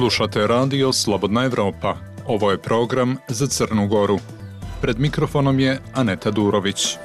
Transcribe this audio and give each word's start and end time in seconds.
Slušate 0.00 0.46
radio 0.46 0.92
Slobodna 0.92 1.44
Evropa. 1.44 1.96
Ovo 2.26 2.50
je 2.50 2.58
program 2.58 3.16
za 3.28 3.46
Crnu 3.46 3.88
Goru. 3.88 4.18
Pred 4.80 4.98
mikrofonom 4.98 5.60
je 5.60 5.80
Aneta 5.94 6.30
Durović. 6.30 6.96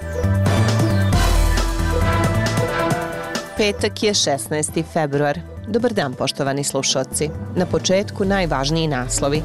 Petak 3.57 4.03
je 4.03 4.13
16. 4.13 4.83
februar. 4.93 5.39
Dobar 5.67 5.93
dan, 5.93 6.13
poštovani 6.13 6.63
slušalci. 6.63 7.29
Na 7.55 7.65
početku 7.65 8.25
najvažniji 8.25 8.87
naslovi. 8.87 9.41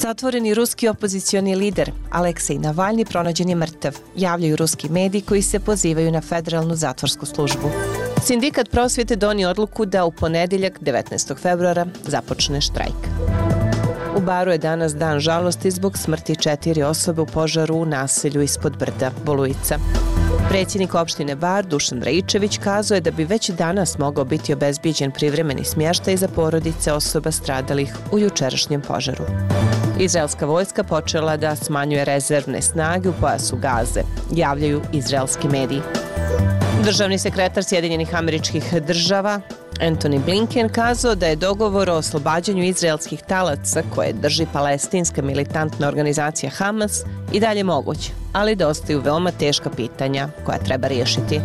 Zatvoreni 0.00 0.54
ruski 0.54 0.88
opozicioni 0.88 1.56
lider 1.56 1.90
Aleksej 2.10 2.58
Navalni 2.58 3.04
pronađen 3.04 3.48
je 3.48 3.56
mrtav. 3.56 3.96
Javljaju 4.16 4.56
ruski 4.56 4.88
mediji 4.88 5.22
koji 5.22 5.42
se 5.42 5.60
pozivaju 5.60 6.12
na 6.12 6.20
federalnu 6.20 6.74
zatvorsku 6.74 7.26
službu. 7.26 7.70
Sindikat 8.22 8.70
prosvjete 8.70 9.16
doni 9.16 9.44
odluku 9.44 9.86
da 9.86 10.04
u 10.04 10.12
ponedeljak 10.12 10.80
19. 10.80 11.36
februara 11.42 11.86
započne 12.02 12.60
štrajk. 12.60 13.08
U 14.16 14.20
Baru 14.20 14.50
je 14.50 14.58
danas 14.58 14.94
dan 14.94 15.20
žalosti 15.20 15.70
zbog 15.70 15.98
smrti 15.98 16.36
četiri 16.36 16.82
osobe 16.82 17.22
u 17.22 17.26
požaru 17.26 17.74
u 17.74 17.84
naselju 17.84 18.42
ispod 18.42 18.76
brda 18.78 19.10
Bolujica. 19.24 19.78
Predsjednik 20.48 20.94
opštine 20.94 21.36
Bar, 21.36 21.66
Dušan 21.66 22.02
Rajičević, 22.02 22.58
kazao 22.58 22.94
je 22.94 23.00
da 23.00 23.10
bi 23.10 23.24
već 23.24 23.50
danas 23.50 23.98
mogao 23.98 24.24
biti 24.24 24.52
obezbijeđen 24.52 25.10
privremeni 25.10 25.64
smještaj 25.64 26.16
za 26.16 26.28
porodice 26.28 26.92
osoba 26.92 27.30
stradalih 27.30 27.96
u 28.12 28.18
jučerašnjem 28.18 28.80
požaru. 28.80 29.24
Izraelska 30.00 30.46
vojska 30.46 30.84
počela 30.84 31.36
da 31.36 31.56
smanjuje 31.56 32.04
rezervne 32.04 32.62
snage 32.62 33.08
u 33.08 33.12
pojasu 33.20 33.56
Gaze, 33.56 34.00
javljaju 34.30 34.82
izraelski 34.92 35.48
mediji. 35.48 35.80
Državni 36.84 37.18
sekretar 37.18 37.64
Sjedinjenih 37.64 38.14
američkih 38.14 38.74
država 38.86 39.40
Anthony 39.80 40.24
Blinken 40.24 40.68
kazao 40.68 41.14
da 41.14 41.26
je 41.26 41.36
dogovor 41.36 41.90
o 41.90 41.94
oslobađanju 41.94 42.64
izraelskih 42.64 43.22
talaca 43.28 43.82
koje 43.94 44.12
drži 44.12 44.46
palestinska 44.52 45.22
militantna 45.22 45.88
organizacija 45.88 46.50
Hamas 46.50 47.02
i 47.32 47.40
dalje 47.40 47.64
moguć, 47.64 48.10
ali 48.32 48.56
da 48.56 48.68
ostaju 48.68 49.00
veoma 49.00 49.30
teška 49.30 49.70
pitanja 49.70 50.28
koja 50.46 50.58
treba 50.58 50.88
riješiti. 50.88 51.40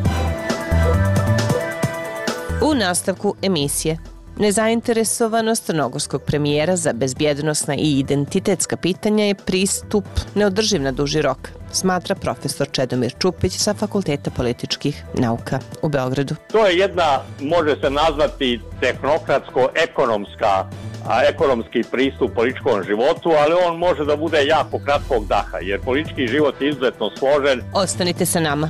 U 2.61 2.73
nastavku 2.73 3.35
emisije 3.41 3.97
Nezainteresovanost 4.37 5.65
crnogorskog 5.65 6.21
premijera 6.21 6.75
za 6.75 6.93
bezbjednostna 6.93 7.75
i 7.75 7.99
identitetska 7.99 8.77
pitanja 8.77 9.25
je 9.25 9.35
pristup 9.35 10.05
neodrživ 10.35 10.81
na 10.81 10.91
duži 10.91 11.21
rok, 11.21 11.49
smatra 11.73 12.15
profesor 12.15 12.67
Čedomir 12.71 13.13
Čupić 13.19 13.57
sa 13.57 13.73
Fakulteta 13.73 14.31
političkih 14.31 15.03
nauka 15.13 15.59
u 15.81 15.89
Beogradu. 15.89 16.35
To 16.51 16.67
je 16.67 16.77
jedna, 16.77 17.19
može 17.41 17.75
se 17.81 17.89
nazvati 17.89 18.59
tehnokratsko-ekonomska 18.81 20.65
a 21.07 21.23
ekonomski 21.23 21.83
pristup 21.91 22.33
političkom 22.35 22.83
životu, 22.83 23.29
ali 23.29 23.53
on 23.67 23.77
može 23.77 24.05
da 24.05 24.15
bude 24.15 24.45
jako 24.45 24.79
kratkog 24.79 25.27
daha, 25.27 25.57
jer 25.61 25.81
politički 25.81 26.27
život 26.27 26.61
je 26.61 26.69
izuzetno 26.69 27.09
složen. 27.17 27.61
Ostanite 27.73 28.25
sa 28.25 28.39
nama. 28.39 28.69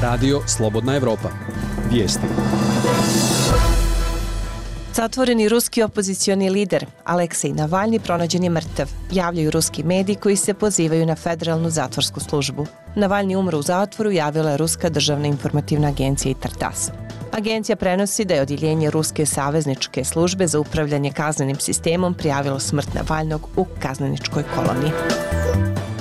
Radio 0.00 0.40
Slobodna 0.46 0.96
Evropa. 0.96 1.28
Vijesti. 1.90 2.26
Zatvoreni 4.94 5.48
ruski 5.48 5.82
opozicioni 5.82 6.50
lider 6.50 6.86
Aleksej 7.04 7.52
Navalni 7.52 7.98
pronađen 7.98 8.44
je 8.44 8.50
mrtav, 8.50 8.90
javljaju 9.12 9.50
ruski 9.50 9.82
mediji 9.82 10.16
koji 10.16 10.36
se 10.36 10.54
pozivaju 10.54 11.06
na 11.06 11.16
federalnu 11.16 11.70
zatvorsku 11.70 12.20
službu. 12.20 12.66
Navalni 12.96 13.36
umro 13.36 13.58
u 13.58 13.62
zatvoru, 13.62 14.10
javila 14.10 14.50
je 14.50 14.56
Ruska 14.56 14.90
državna 14.90 15.26
informativna 15.26 15.88
agencija 15.88 16.32
i 16.32 16.34
Tartas. 16.34 16.90
Agencija 17.32 17.76
prenosi 17.76 18.24
da 18.24 18.34
je 18.34 18.42
odjeljenje 18.42 18.90
Ruske 18.90 19.26
savezničke 19.26 20.04
službe 20.04 20.46
za 20.46 20.60
upravljanje 20.60 21.12
kaznenim 21.12 21.56
sistemom 21.60 22.14
prijavilo 22.14 22.60
smrt 22.60 22.94
Navalnog 22.94 23.48
u 23.56 23.66
kazneničkoj 23.82 24.42
koloniji. 24.54 24.92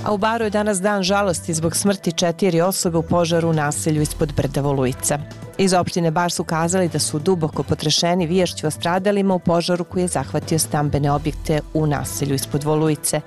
A 0.06 0.14
u 0.14 0.18
Baru 0.18 0.44
je 0.44 0.50
danas 0.50 0.82
dan 0.82 1.04
žalosti 1.04 1.54
zbog 1.54 1.76
smrti 1.76 2.12
četiri 2.12 2.62
osobe 2.62 2.98
u 2.98 3.04
požaru 3.04 3.50
u 3.50 3.54
naselju 3.54 4.02
ispod 4.02 4.34
Brda 4.34 4.62
Volujica. 4.62 5.20
Iz 5.58 5.74
opštine 5.74 6.12
Bar 6.12 6.32
su 6.32 6.44
kazali 6.44 6.90
da 6.90 7.00
su 7.00 7.20
duboko 7.20 7.64
potrešeni 7.64 8.28
viješću 8.28 8.68
o 8.68 8.72
stradalima 8.72 9.34
u 9.34 9.40
požaru 9.40 9.84
koji 9.84 10.04
je 10.04 10.08
zahvatio 10.08 10.60
stambene 10.60 11.12
objekte 11.12 11.60
u 11.74 11.88
naselju 11.88 12.36
ispod 12.36 12.64
Volujice. 12.64 13.22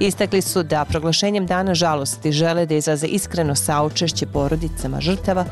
Istakli 0.00 0.42
su 0.42 0.62
da 0.62 0.84
proglašenjem 0.84 1.46
dana 1.46 1.74
žalosti 1.74 2.32
žele 2.32 2.66
da 2.66 2.74
izraze 2.74 3.06
iskreno 3.06 3.54
saučešće 3.54 4.26
porodicama 4.26 5.00
žrtava 5.00 5.44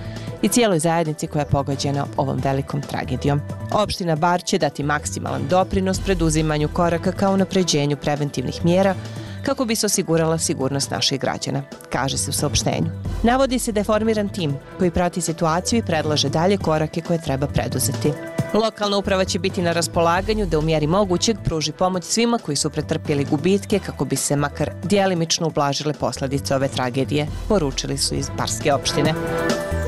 i 0.42 0.48
cijeloj 0.48 0.78
zajednici 0.78 1.26
koja 1.26 1.40
je 1.40 1.50
pogođena 1.50 2.06
ovom 2.16 2.40
velikom 2.44 2.82
tragedijom. 2.82 3.40
Opština 3.72 4.16
Bar 4.16 4.42
će 4.42 4.58
dati 4.58 4.82
maksimalan 4.82 5.48
doprinos 5.50 6.00
preduzimanju 6.00 6.68
koraka 6.68 7.12
kao 7.12 7.36
napređenju 7.36 7.96
preventivnih 7.96 8.64
mjera, 8.64 8.94
kako 9.44 9.64
bi 9.64 9.76
se 9.76 9.86
osigurala 9.86 10.38
sigurnost 10.38 10.90
naših 10.90 11.20
građana, 11.20 11.62
kaže 11.92 12.18
se 12.18 12.30
u 12.30 12.32
saopštenju. 12.32 12.90
Navodi 13.22 13.58
se 13.58 13.72
da 13.72 13.80
je 13.80 13.84
formiran 13.84 14.28
tim 14.28 14.56
koji 14.78 14.90
prati 14.90 15.20
situaciju 15.20 15.78
i 15.78 15.82
predlaže 15.82 16.28
dalje 16.28 16.56
korake 16.56 17.00
koje 17.00 17.22
treba 17.22 17.46
preduzeti. 17.46 18.12
Lokalna 18.54 18.96
uprava 18.96 19.24
će 19.24 19.38
biti 19.38 19.62
na 19.62 19.72
raspolaganju 19.72 20.46
da 20.46 20.58
u 20.58 20.62
mjeri 20.62 20.86
mogućeg 20.86 21.36
pruži 21.44 21.72
pomoć 21.72 22.04
svima 22.04 22.38
koji 22.38 22.56
su 22.56 22.70
pretrpjeli 22.70 23.24
gubitke 23.24 23.78
kako 23.78 24.04
bi 24.04 24.16
se 24.16 24.36
makar 24.36 24.70
dijelimično 24.82 25.46
ublažile 25.46 25.92
posljedice 25.92 26.54
ove 26.54 26.68
tragedije, 26.68 27.26
poručili 27.48 27.98
su 27.98 28.14
iz 28.14 28.30
Barske 28.38 28.72
opštine. 28.72 29.14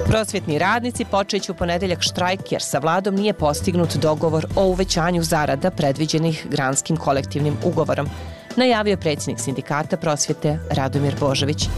Prosvjetni 0.09 0.59
radnici 0.59 1.05
počeću 1.05 1.53
u 1.53 1.55
ponedeljak 1.55 2.03
štrajk 2.03 2.53
jer 2.53 2.63
sa 2.63 2.79
vladom 2.79 3.15
nije 3.15 3.33
postignut 3.33 3.97
dogovor 3.97 4.47
o 4.57 4.67
uvećanju 4.67 5.23
zarada 5.23 5.71
predviđenih 5.71 6.47
granskim 6.51 6.97
kolektivnim 6.97 7.57
ugovorom, 7.65 8.09
najavio 8.57 8.97
predsjednik 8.97 9.41
sindikata 9.41 9.97
prosvjete 9.97 10.59
Radomir 10.71 11.15
Božović. 11.21 11.69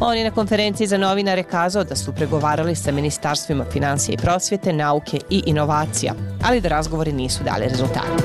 On 0.00 0.16
je 0.16 0.24
na 0.24 0.30
konferenciji 0.30 0.86
za 0.86 0.98
novinare 0.98 1.42
kazao 1.42 1.84
da 1.84 1.96
su 1.96 2.12
pregovarali 2.12 2.74
sa 2.74 2.92
ministarstvima 2.92 3.64
financije 3.72 4.14
i 4.14 4.16
prosvjete, 4.16 4.72
nauke 4.72 5.20
i 5.30 5.42
inovacija, 5.46 6.14
ali 6.44 6.60
da 6.60 6.68
razgovori 6.68 7.12
nisu 7.12 7.44
dali 7.44 7.68
rezultate. 7.68 8.24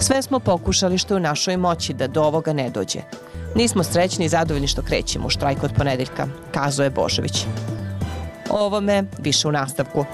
Sve 0.00 0.22
smo 0.22 0.40
pokušali 0.40 0.98
što 0.98 1.14
je 1.14 1.16
u 1.16 1.20
našoj 1.20 1.56
moći 1.56 1.94
da 1.94 2.06
do 2.06 2.22
ovoga 2.22 2.52
ne 2.52 2.70
dođe. 2.70 3.00
Nismo 3.54 3.84
srećni 3.84 4.24
i 4.24 4.28
zadovoljni 4.28 4.66
što 4.66 4.82
krećemo 4.82 5.26
u 5.26 5.30
štrajk 5.30 5.62
od 5.62 5.72
ponedeljka, 5.76 6.26
kazao 6.54 6.84
je 6.84 6.90
Božović. 6.90 7.46
O 8.50 8.66
ovome 8.66 9.04
više 9.18 9.48
u 9.48 9.52
nastavku. 9.52 10.04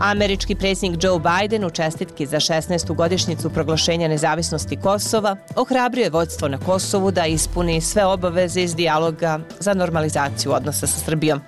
Američki 0.00 0.54
predsjednik 0.54 1.04
Joe 1.04 1.18
Biden 1.18 1.64
u 1.64 1.70
čestitki 1.70 2.26
za 2.26 2.36
16. 2.36 2.94
godišnjicu 2.94 3.50
proglašenja 3.50 4.08
nezavisnosti 4.08 4.76
Kosova 4.76 5.36
ohrabrio 5.56 6.04
je 6.04 6.10
vođstvo 6.10 6.48
na 6.48 6.58
Kosovu 6.58 7.10
da 7.10 7.26
ispuni 7.26 7.80
sve 7.80 8.04
obaveze 8.04 8.62
iz 8.62 8.74
dijaloga 8.74 9.40
za 9.60 9.74
normalizaciju 9.74 10.52
odnosa 10.52 10.86
sa 10.86 11.00
Srbijom. 11.00 11.40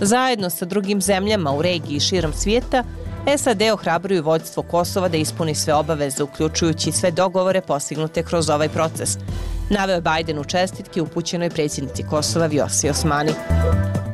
Zajedno 0.00 0.50
sa 0.50 0.64
drugim 0.64 1.00
zemljama 1.00 1.52
u 1.52 1.62
regiji 1.62 2.00
širom 2.00 2.32
svijeta, 2.32 2.84
SAD 3.38 3.62
ohrabruju 3.62 4.22
vođstvo 4.22 4.62
Kosova 4.62 5.08
da 5.08 5.16
ispuni 5.16 5.54
sve 5.54 5.74
obaveze, 5.74 6.22
uključujući 6.22 6.92
sve 6.92 7.10
dogovore 7.10 7.60
postignute 7.60 8.22
kroz 8.22 8.50
ovaj 8.50 8.68
proces. 8.68 9.18
Naveo 9.70 9.94
je 9.94 10.02
Biden 10.16 10.38
u 10.38 10.44
čestitki 10.44 11.00
upućenoj 11.00 11.50
predsjednici 11.50 12.02
Kosova 12.02 12.46
Vjosi 12.46 12.90
Osmani. 12.90 13.32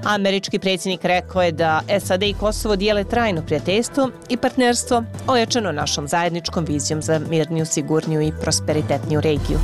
Američki 0.05 0.59
predsjednik 0.59 1.05
rekao 1.05 1.43
je 1.43 1.53
da 1.53 1.81
SAD 2.01 2.23
i 2.23 2.35
Kosovo 2.41 2.77
dijele 2.77 3.05
trajno 3.05 3.43
prijateljstvo 3.43 4.11
i 4.29 4.37
partnerstvo 4.37 5.05
ojačano 5.27 5.73
našom 5.73 6.09
zajedničkom 6.09 6.65
vizijom 6.65 7.03
za 7.03 7.21
mirniju, 7.31 7.67
sigurniju 7.67 8.23
i 8.23 8.33
prosperitetniju 8.41 9.21
regiju. 9.21 9.59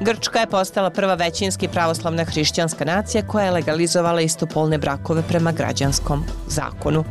Grčka 0.00 0.38
je 0.38 0.46
postala 0.46 0.90
prva 0.90 1.14
većinski 1.14 1.68
pravoslavna 1.68 2.24
hrišćanska 2.24 2.84
nacija 2.84 3.26
koja 3.26 3.44
je 3.44 3.50
legalizovala 3.50 4.20
istopolne 4.20 4.78
brakove 4.78 5.22
prema 5.28 5.52
građanskom 5.52 6.24
zakonu. 6.46 7.04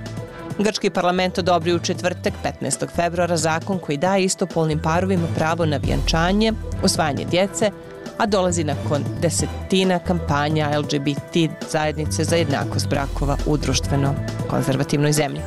Grčki 0.60 0.90
parlament 0.90 1.38
odobrio 1.38 1.76
u 1.76 1.80
četvrtak 1.80 2.34
15. 2.62 2.88
februara 2.96 3.38
zakon 3.38 3.80
koji 3.80 3.98
daje 3.98 4.24
istopolnim 4.24 4.80
parovima 4.80 5.28
pravo 5.36 5.66
na 5.66 5.78
vjenčanje, 5.78 6.54
usvajanje 6.84 7.26
djece, 7.26 7.72
a 8.18 8.26
dolazi 8.26 8.64
nakon 8.64 9.04
desetina 9.22 10.00
kampanja 10.00 10.80
LGBT 10.80 11.52
zajednice 11.72 12.24
za 12.24 12.36
jednakost 12.36 12.90
brakova 12.90 13.38
u 13.46 13.58
društveno 13.58 14.16
konzervativnoj 14.50 15.12
zemlji. 15.12 15.42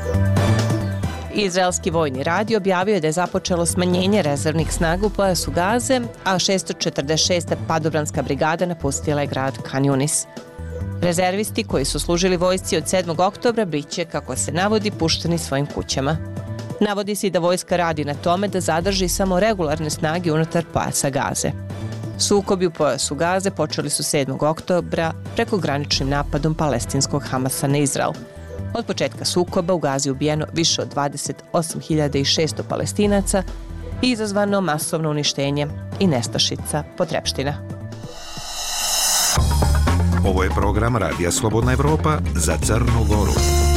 Izraelski 1.34 1.90
vojni 1.90 2.22
radio 2.22 2.56
objavio 2.56 2.94
je 2.94 3.00
da 3.00 3.06
je 3.06 3.12
započelo 3.12 3.66
smanjenje 3.66 4.22
rezervnih 4.22 4.72
snaga 4.72 5.06
u 5.06 5.10
pojasu 5.10 5.50
Gaze, 5.50 6.00
a 6.24 6.34
646. 6.34 7.54
padobranska 7.68 8.22
brigada 8.22 8.66
napustila 8.66 9.20
je 9.20 9.26
grad 9.26 9.58
Kanjunis. 9.70 10.26
Rezervisti 11.02 11.64
koji 11.64 11.84
su 11.84 12.00
služili 12.00 12.36
vojsci 12.36 12.76
od 12.76 12.84
7. 12.84 13.26
oktobra 13.26 13.64
biće, 13.64 14.04
kako 14.04 14.36
se 14.36 14.52
navodi, 14.52 14.90
pušteni 14.90 15.38
svojim 15.38 15.66
kućama. 15.66 16.16
Navodi 16.80 17.14
se 17.14 17.26
i 17.26 17.30
da 17.30 17.38
vojska 17.38 17.76
radi 17.76 18.04
na 18.04 18.14
tome 18.14 18.48
da 18.48 18.60
zadrži 18.60 19.08
samo 19.08 19.40
regularne 19.40 19.90
snage 19.90 20.32
unutar 20.32 20.64
pojasa 20.72 21.10
Gaze. 21.10 21.50
Sukobi 22.20 22.66
u 22.66 22.70
pojasu 22.70 23.14
Gaze 23.14 23.50
počeli 23.50 23.90
su 23.90 24.02
7. 24.02 24.44
oktobra 24.44 25.12
preko 25.36 25.58
graničnim 25.58 26.08
napadom 26.08 26.54
palestinskog 26.54 27.22
Hamasa 27.22 27.66
na 27.66 27.78
Izrael. 27.78 28.12
Od 28.74 28.86
početka 28.86 29.24
sukoba 29.24 29.74
u 29.74 29.78
Gazi 29.78 30.10
ubijeno 30.10 30.46
više 30.52 30.82
od 30.82 30.94
28.600 30.94 32.62
palestinaca 32.68 33.42
i 34.02 34.10
izazvano 34.10 34.60
masovno 34.60 35.10
uništenje 35.10 35.66
i 36.00 36.06
nestašica 36.06 36.84
potrepština. 36.98 37.54
Ovo 40.26 40.42
je 40.42 40.50
program 40.50 40.96
Radija 40.96 41.30
Slobodna 41.30 41.72
Evropa 41.72 42.18
za 42.34 42.56
Crnu 42.56 43.04
Goru. 43.08 43.69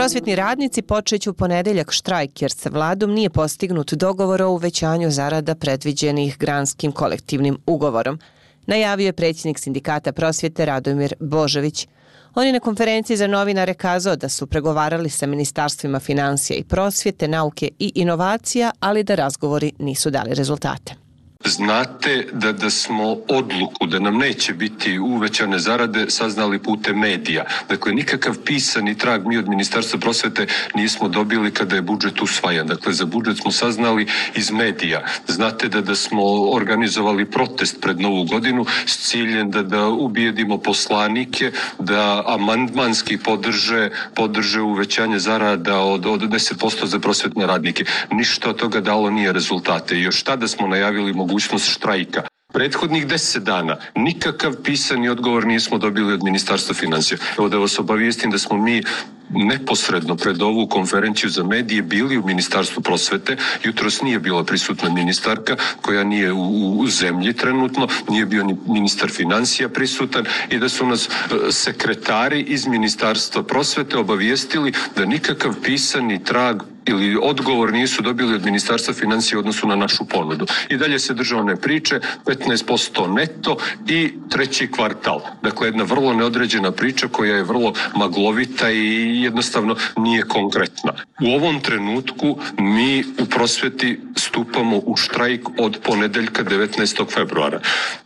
Prosvjetni 0.00 0.34
radnici 0.36 0.82
počeću 0.82 1.30
u 1.30 1.34
ponedeljak 1.34 1.92
štrajk 1.92 2.42
jer 2.42 2.52
se 2.52 2.70
vladom 2.70 3.10
nije 3.10 3.30
postignut 3.30 3.92
dogovor 3.92 4.42
o 4.42 4.50
uvećanju 4.50 5.10
zarada 5.10 5.54
predviđenih 5.54 6.38
granskim 6.38 6.92
kolektivnim 6.92 7.58
ugovorom. 7.66 8.18
Najavio 8.66 9.06
je 9.06 9.12
predsjednik 9.12 9.58
sindikata 9.58 10.12
prosvjete 10.12 10.64
Radomir 10.64 11.14
Božević. 11.20 11.88
On 12.34 12.46
je 12.46 12.52
na 12.52 12.60
konferenciji 12.60 13.16
za 13.16 13.26
novinare 13.26 13.74
kazao 13.74 14.16
da 14.16 14.28
su 14.28 14.46
pregovarali 14.46 15.10
sa 15.10 15.26
ministarstvima 15.26 16.00
financija 16.00 16.56
i 16.56 16.64
prosvjete, 16.64 17.28
nauke 17.28 17.68
i 17.78 17.92
inovacija, 17.94 18.70
ali 18.80 19.04
da 19.04 19.14
razgovori 19.14 19.72
nisu 19.78 20.10
dali 20.10 20.34
rezultate. 20.34 20.99
Znate 21.44 22.26
da 22.32 22.52
da 22.52 22.70
smo 22.70 23.16
odluku 23.28 23.86
da 23.86 23.98
nam 23.98 24.16
neće 24.16 24.52
biti 24.54 24.98
uvećane 24.98 25.58
zarade 25.58 26.06
saznali 26.08 26.58
putem 26.58 26.98
medija. 26.98 27.44
Dakle, 27.68 27.92
nikakav 27.92 28.34
pisani 28.44 28.98
trag 28.98 29.26
mi 29.26 29.36
od 29.36 29.48
Ministarstva 29.48 29.98
prosvete 29.98 30.46
nismo 30.74 31.08
dobili 31.08 31.50
kada 31.50 31.76
je 31.76 31.82
budžet 31.82 32.22
usvajan. 32.22 32.66
Dakle, 32.66 32.92
za 32.92 33.06
budžet 33.06 33.38
smo 33.38 33.50
saznali 33.50 34.06
iz 34.34 34.50
medija. 34.50 35.02
Znate 35.28 35.68
da 35.68 35.80
da 35.80 35.94
smo 35.94 36.22
organizovali 36.52 37.30
protest 37.30 37.80
pred 37.80 38.00
Novu 38.00 38.24
godinu 38.24 38.66
s 38.86 39.08
ciljem 39.08 39.50
da 39.50 39.62
da 39.62 39.88
ubijedimo 39.88 40.58
poslanike, 40.58 41.52
da 41.78 42.24
amandmanski 42.26 43.18
podrže, 43.18 43.90
podrže 44.14 44.60
uvećanje 44.60 45.18
zarada 45.18 45.78
od, 45.78 46.06
od 46.06 46.20
10% 46.20 46.84
za 46.86 46.98
prosvetne 46.98 47.46
radnike. 47.46 47.84
Ništa 48.12 48.50
od 48.50 48.56
toga 48.56 48.80
dalo 48.80 49.10
nije 49.10 49.32
rezultate. 49.32 50.00
Još 50.00 50.22
tada 50.22 50.48
smo 50.48 50.66
najavili 50.66 51.12
mogućnost 51.12 51.29
mogućnost 51.30 51.70
štrajka. 51.70 52.22
Prethodnih 52.52 53.06
deset 53.06 53.42
dana 53.42 53.76
nikakav 53.94 54.52
pisani 54.64 55.08
odgovor 55.08 55.46
nismo 55.46 55.78
dobili 55.78 56.12
od 56.12 56.22
Ministarstva 56.22 56.74
financija. 56.74 57.18
Evo 57.38 57.48
da 57.48 57.58
vas 57.58 57.78
obavijestim 57.78 58.30
da 58.30 58.38
smo 58.38 58.58
mi 58.58 58.82
neposredno 59.30 60.16
pred 60.16 60.42
ovu 60.42 60.66
konferenciju 60.66 61.30
za 61.30 61.44
medije 61.44 61.82
bili 61.82 62.18
u 62.18 62.26
Ministarstvu 62.26 62.82
prosvete. 62.82 63.36
Jutros 63.64 64.02
nije 64.02 64.18
bila 64.18 64.44
prisutna 64.44 64.90
ministarka 64.90 65.56
koja 65.82 66.04
nije 66.04 66.32
u, 66.32 66.78
u 66.78 66.86
zemlji 66.86 67.32
trenutno, 67.32 67.88
nije 68.08 68.26
bio 68.26 68.44
ni 68.44 68.56
ministar 68.66 69.10
financija 69.10 69.68
prisutan 69.68 70.24
i 70.50 70.58
da 70.58 70.68
su 70.68 70.86
nas 70.86 71.08
e, 71.08 71.52
sekretari 71.52 72.40
iz 72.40 72.66
Ministarstva 72.66 73.42
prosvete 73.42 73.96
obavijestili 73.96 74.72
da 74.96 75.04
nikakav 75.04 75.54
pisani 75.62 76.24
trag 76.24 76.62
ili 76.86 77.18
odgovor 77.22 77.72
nisu 77.72 78.02
dobili 78.02 78.34
od 78.34 78.44
Ministarstva 78.44 78.94
financije 78.94 79.36
u 79.36 79.40
odnosu 79.40 79.66
na 79.66 79.76
našu 79.76 80.04
ponudu. 80.04 80.46
I 80.68 80.76
dalje 80.76 80.98
se 80.98 81.14
državne 81.14 81.40
one 81.40 81.60
priče, 81.60 82.00
15% 82.24 83.14
neto 83.14 83.56
i 83.88 84.12
treći 84.30 84.70
kvartal. 84.70 85.20
Dakle, 85.42 85.68
jedna 85.68 85.84
vrlo 85.84 86.12
neodređena 86.12 86.72
priča 86.72 87.08
koja 87.08 87.36
je 87.36 87.44
vrlo 87.44 87.72
maglovita 87.96 88.70
i 88.70 89.19
jednostavno 89.22 89.76
nije 89.96 90.22
konkretna. 90.22 90.92
U 91.22 91.34
ovom 91.34 91.60
trenutku 91.60 92.38
mi 92.58 93.04
u 93.18 93.26
prosveti 93.26 94.00
stupamo 94.16 94.76
u 94.76 94.96
štrajk 94.96 95.48
od 95.58 95.78
ponedeljka 95.82 96.44
19. 96.44 97.12
februara. 97.14 97.60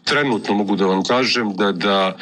Trenutno 0.05 0.55
mogu 0.55 0.77
da 0.77 0.87
vam 0.87 1.05
kažem 1.05 1.57
da, 1.57 1.73
da 1.73 2.17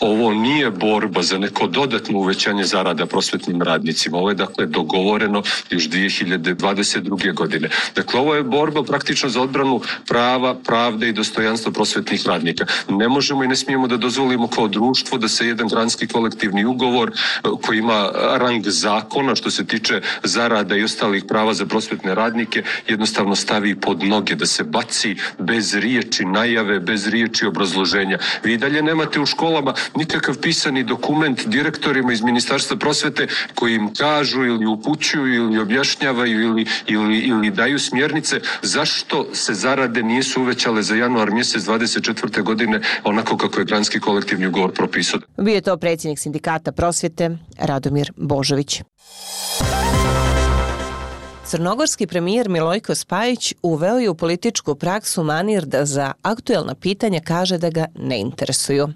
ovo 0.00 0.34
nije 0.34 0.70
borba 0.70 1.22
za 1.22 1.38
neko 1.38 1.66
dodatno 1.66 2.18
uvećanje 2.18 2.64
zarada 2.64 3.06
prosvetnim 3.06 3.62
radnicima. 3.62 4.18
Ovo 4.18 4.28
je 4.28 4.34
dakle 4.34 4.66
dogovoreno 4.66 5.42
još 5.70 5.88
2022. 5.90 7.34
godine. 7.34 7.68
Dakle, 7.96 8.20
ovo 8.20 8.34
je 8.34 8.42
borba 8.42 8.82
praktično 8.82 9.28
za 9.28 9.42
odbranu 9.42 9.80
prava, 10.08 10.54
pravde 10.54 11.08
i 11.08 11.12
dostojanstva 11.12 11.72
prosvetnih 11.72 12.26
radnika. 12.26 12.66
Ne 12.88 13.08
možemo 13.08 13.44
i 13.44 13.48
ne 13.48 13.56
smijemo 13.56 13.86
da 13.86 13.96
dozvolimo 13.96 14.48
kao 14.48 14.68
društvo 14.68 15.18
da 15.18 15.28
se 15.28 15.46
jedan 15.46 15.68
granski 15.68 16.06
kolektivni 16.06 16.64
ugovor 16.64 17.10
eh, 17.10 17.48
koji 17.62 17.78
ima 17.78 18.10
rang 18.38 18.66
zakona 18.66 19.34
što 19.34 19.50
se 19.50 19.66
tiče 19.66 20.00
zarada 20.24 20.76
i 20.76 20.84
ostalih 20.84 21.24
prava 21.28 21.54
za 21.54 21.66
prosvetne 21.66 22.14
radnike 22.14 22.62
jednostavno 22.88 23.34
stavi 23.34 23.74
pod 23.80 24.02
noge, 24.02 24.34
da 24.34 24.46
se 24.46 24.64
baci 24.64 25.16
bez 25.38 25.74
riječi 25.74 26.24
najave, 26.24 26.80
bez 26.80 27.06
riječi 27.06 27.46
obrazloženja. 27.46 28.18
Vi 28.44 28.56
dalje 28.56 28.82
nemate 28.82 29.20
u 29.20 29.26
školama 29.26 29.74
nikakav 29.96 30.38
pisani 30.38 30.84
dokument 30.84 31.46
direktorima 31.46 32.12
iz 32.12 32.22
Ministarstva 32.22 32.76
prosvete 32.76 33.26
koji 33.54 33.74
im 33.74 33.94
kažu 33.94 34.44
ili 34.44 34.66
upućuju 34.66 35.34
ili 35.34 35.58
objašnjavaju 35.58 36.40
ili, 36.40 36.66
ili, 36.86 37.18
ili 37.18 37.50
daju 37.50 37.78
smjernice 37.78 38.40
zašto 38.62 39.26
se 39.34 39.54
zarade 39.54 40.02
nisu 40.02 40.42
uvećale 40.42 40.82
za 40.82 40.94
januar 40.94 41.30
mjesec 41.30 41.62
24. 41.62 42.42
godine 42.42 42.80
onako 43.04 43.36
kako 43.36 43.58
je 43.58 43.64
granski 43.64 44.00
kolektivni 44.00 44.46
ugovor 44.46 44.72
propisao. 44.72 45.20
Bio 45.36 45.54
je 45.54 45.60
to 45.60 45.76
predsjednik 45.76 46.18
sindikata 46.18 46.72
prosvete 46.72 47.38
Radomir 47.58 48.12
Božović. 48.28 48.82
Crnogorski 51.48 52.06
premijer 52.06 52.48
Milojko 52.48 52.94
Spajić 52.94 53.54
uveo 53.62 53.98
je 53.98 54.10
u 54.10 54.14
političku 54.14 54.74
praksu 54.74 55.24
manir 55.24 55.64
da 55.64 55.84
za 55.84 56.12
aktuelna 56.22 56.74
pitanja 56.74 57.20
kaže 57.24 57.58
da 57.58 57.70
ga 57.70 57.86
ne 57.94 58.20
interesuju. 58.20 58.88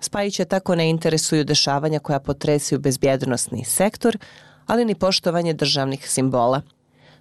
Spajića 0.00 0.44
tako 0.44 0.74
ne 0.74 0.90
interesuju 0.90 1.44
dešavanja 1.44 1.98
koja 1.98 2.20
potresaju 2.20 2.80
bezbjednostni 2.80 3.64
sektor, 3.64 4.18
ali 4.66 4.84
ni 4.84 4.94
poštovanje 4.94 5.54
državnih 5.54 6.10
simbola. 6.10 6.62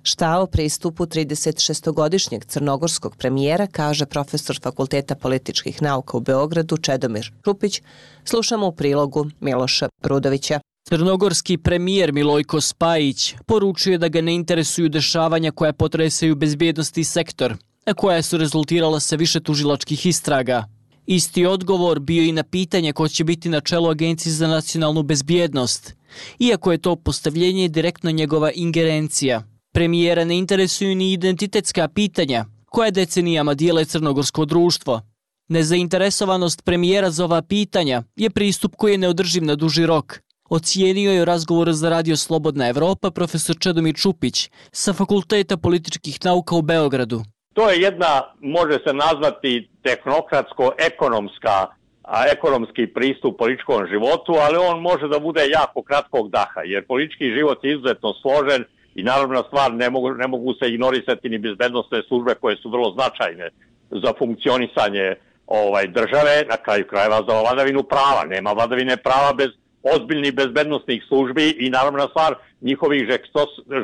Šta 0.04 0.40
o 0.40 0.48
pristupu 0.48 1.06
36-godišnjeg 1.06 2.46
crnogorskog 2.46 3.16
premijera 3.16 3.68
kaže 3.68 4.06
profesor 4.06 4.60
Fakulteta 4.64 5.16
političkih 5.16 5.82
nauka 5.82 6.18
u 6.18 6.20
Beogradu 6.20 6.78
Čedomir 6.78 7.32
Čupić, 7.44 7.82
slušamo 8.26 8.68
u 8.68 8.72
prilogu 8.72 9.26
Miloša 9.40 9.90
Rudovića. 10.04 10.60
Crnogorski 10.90 11.58
premijer 11.58 12.14
Milojko 12.14 12.62
Spajić 12.62 13.36
poručuje 13.46 13.98
da 13.98 14.08
ga 14.08 14.22
ne 14.22 14.36
interesuju 14.36 14.90
dešavanja 14.90 15.52
koja 15.52 15.74
potresaju 15.74 16.36
bezbjednosti 16.36 17.04
sektor, 17.04 17.56
a 17.86 17.94
koja 17.94 18.22
su 18.22 18.38
rezultirala 18.38 19.00
sa 19.00 19.16
više 19.16 19.40
tužilačkih 19.40 20.06
istraga. 20.06 20.66
Isti 21.06 21.46
odgovor 21.46 22.00
bio 22.00 22.24
i 22.24 22.32
na 22.32 22.44
pitanje 22.44 22.94
ko 22.94 23.08
će 23.08 23.24
biti 23.24 23.50
na 23.50 23.60
čelu 23.62 23.90
Agencije 23.90 24.34
za 24.34 24.48
nacionalnu 24.48 25.04
bezbjednost, 25.04 25.96
iako 26.40 26.72
je 26.72 26.78
to 26.78 26.96
postavljenje 26.96 27.68
direktno 27.68 28.12
njegova 28.12 28.52
ingerencija. 28.56 29.44
Premijera 29.74 30.26
ne 30.26 30.38
interesuju 30.38 30.96
ni 30.96 31.14
identitetska 31.14 31.88
pitanja, 31.88 32.46
koja 32.66 32.92
decenijama 32.92 33.54
dijele 33.54 33.86
crnogorsko 33.86 34.46
društvo. 34.46 35.02
Nezainteresovanost 35.48 36.64
premijera 36.64 37.12
za 37.12 37.26
ova 37.26 37.42
pitanja 37.42 38.04
je 38.16 38.30
pristup 38.30 38.76
koji 38.76 38.92
je 38.92 38.98
neodrživ 38.98 39.44
na 39.44 39.56
duži 39.56 39.86
rok. 39.86 40.27
Ocijenio 40.50 41.12
je 41.12 41.26
razgovor 41.26 41.74
za 41.74 41.90
radio 41.90 42.18
Slobodna 42.18 42.70
Evropa 42.70 43.12
profesor 43.12 43.56
Čedomir 43.60 43.96
Čupić 43.96 44.50
sa 44.72 44.94
Fakulteta 44.94 45.58
političkih 45.58 46.26
nauka 46.26 46.56
u 46.56 46.62
Beogradu. 46.62 47.22
To 47.54 47.70
je 47.70 47.82
jedna, 47.82 48.34
može 48.42 48.80
se 48.88 48.94
nazvati 48.94 49.70
tehnokratsko-ekonomska 49.84 51.66
a 52.04 52.28
ekonomski 52.32 52.88
pristup 52.88 53.38
političkom 53.38 53.88
životu, 53.88 54.34
ali 54.34 54.58
on 54.58 54.82
može 54.82 55.08
da 55.08 55.20
bude 55.20 55.42
jako 55.50 55.82
kratkog 55.82 56.30
daha, 56.30 56.62
jer 56.66 56.88
politički 56.88 57.26
život 57.38 57.64
je 57.64 57.72
izuzetno 57.72 58.14
složen 58.22 58.64
i 58.96 59.04
naravno 59.04 59.44
stvar 59.44 59.74
ne 59.74 59.90
mogu, 59.90 60.14
ne 60.14 60.28
mogu 60.28 60.54
se 60.54 60.70
ignorisati 60.70 61.30
ni 61.30 61.38
bezbednostne 61.38 62.02
službe 62.08 62.36
koje 62.36 62.58
su 62.58 62.70
vrlo 62.70 62.92
značajne 62.92 63.50
za 63.92 64.14
funkcionisanje 64.20 65.16
ovaj 65.48 65.88
države, 65.88 66.44
na 66.50 66.58
kraju 66.58 66.88
krajeva 66.88 67.18
za 67.28 67.42
vladavinu 67.42 67.84
prava. 67.84 68.24
Nema 68.26 68.52
vladavine 68.52 68.98
prava 68.98 69.34
bez 69.34 69.50
ozbiljnih 69.84 70.34
bezbednostnih 70.34 71.04
službi 71.08 71.50
i 71.50 71.70
naravno 71.70 72.08
stvar 72.08 72.36
njihovih 72.62 73.08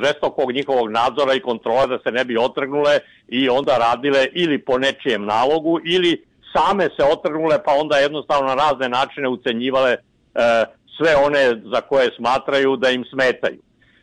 žestokog 0.03 0.51
njihovog 0.51 0.91
nadzora 0.91 1.33
i 1.33 1.39
kontrola 1.39 1.85
da 1.85 1.99
se 2.03 2.11
ne 2.11 2.25
bi 2.25 2.37
otrgnule 2.37 2.99
i 3.27 3.49
onda 3.49 3.77
radile 3.77 4.27
ili 4.33 4.57
po 4.59 4.77
nečijem 4.77 5.25
nalogu 5.25 5.79
ili 5.85 6.23
same 6.55 6.83
se 6.83 7.03
otrgnule 7.13 7.63
pa 7.65 7.71
onda 7.73 7.97
jednostavno 7.97 8.47
na 8.47 8.55
razne 8.55 8.89
načine 8.89 9.27
ucenjivale 9.27 9.91
e, 9.91 9.99
sve 10.97 11.15
one 11.15 11.61
za 11.73 11.81
koje 11.81 12.09
smatraju 12.17 12.75
da 12.75 12.89
im 12.89 13.05
smetaju. 13.13 13.59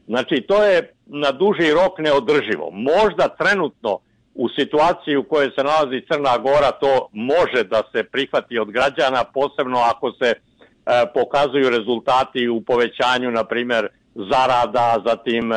Znači 0.07 0.45
to 0.49 0.65
je 0.65 0.93
na 1.07 1.33
duži 1.33 1.73
rok 1.73 1.99
neodrživo. 1.99 2.71
Možda 2.71 3.29
trenutno 3.29 3.99
u 4.35 4.49
situaciji 4.49 5.17
u 5.17 5.25
kojoj 5.25 5.51
se 5.57 5.65
nalazi 5.65 6.07
Crna 6.13 6.39
Gora 6.39 6.71
to 6.71 7.09
može 7.13 7.65
da 7.65 7.83
se 7.93 8.05
prihvati 8.05 8.59
od 8.59 8.71
građana, 8.71 9.25
posebno 9.25 9.79
ako 9.79 10.13
se 10.13 10.35
E, 10.87 11.07
pokazuju 11.15 11.71
rezultati 11.71 12.49
u 12.49 12.61
povećanju, 12.61 13.31
na 13.31 13.45
primjer, 13.45 13.89
zarada, 14.15 15.03
zatim 15.07 15.53
e, 15.53 15.57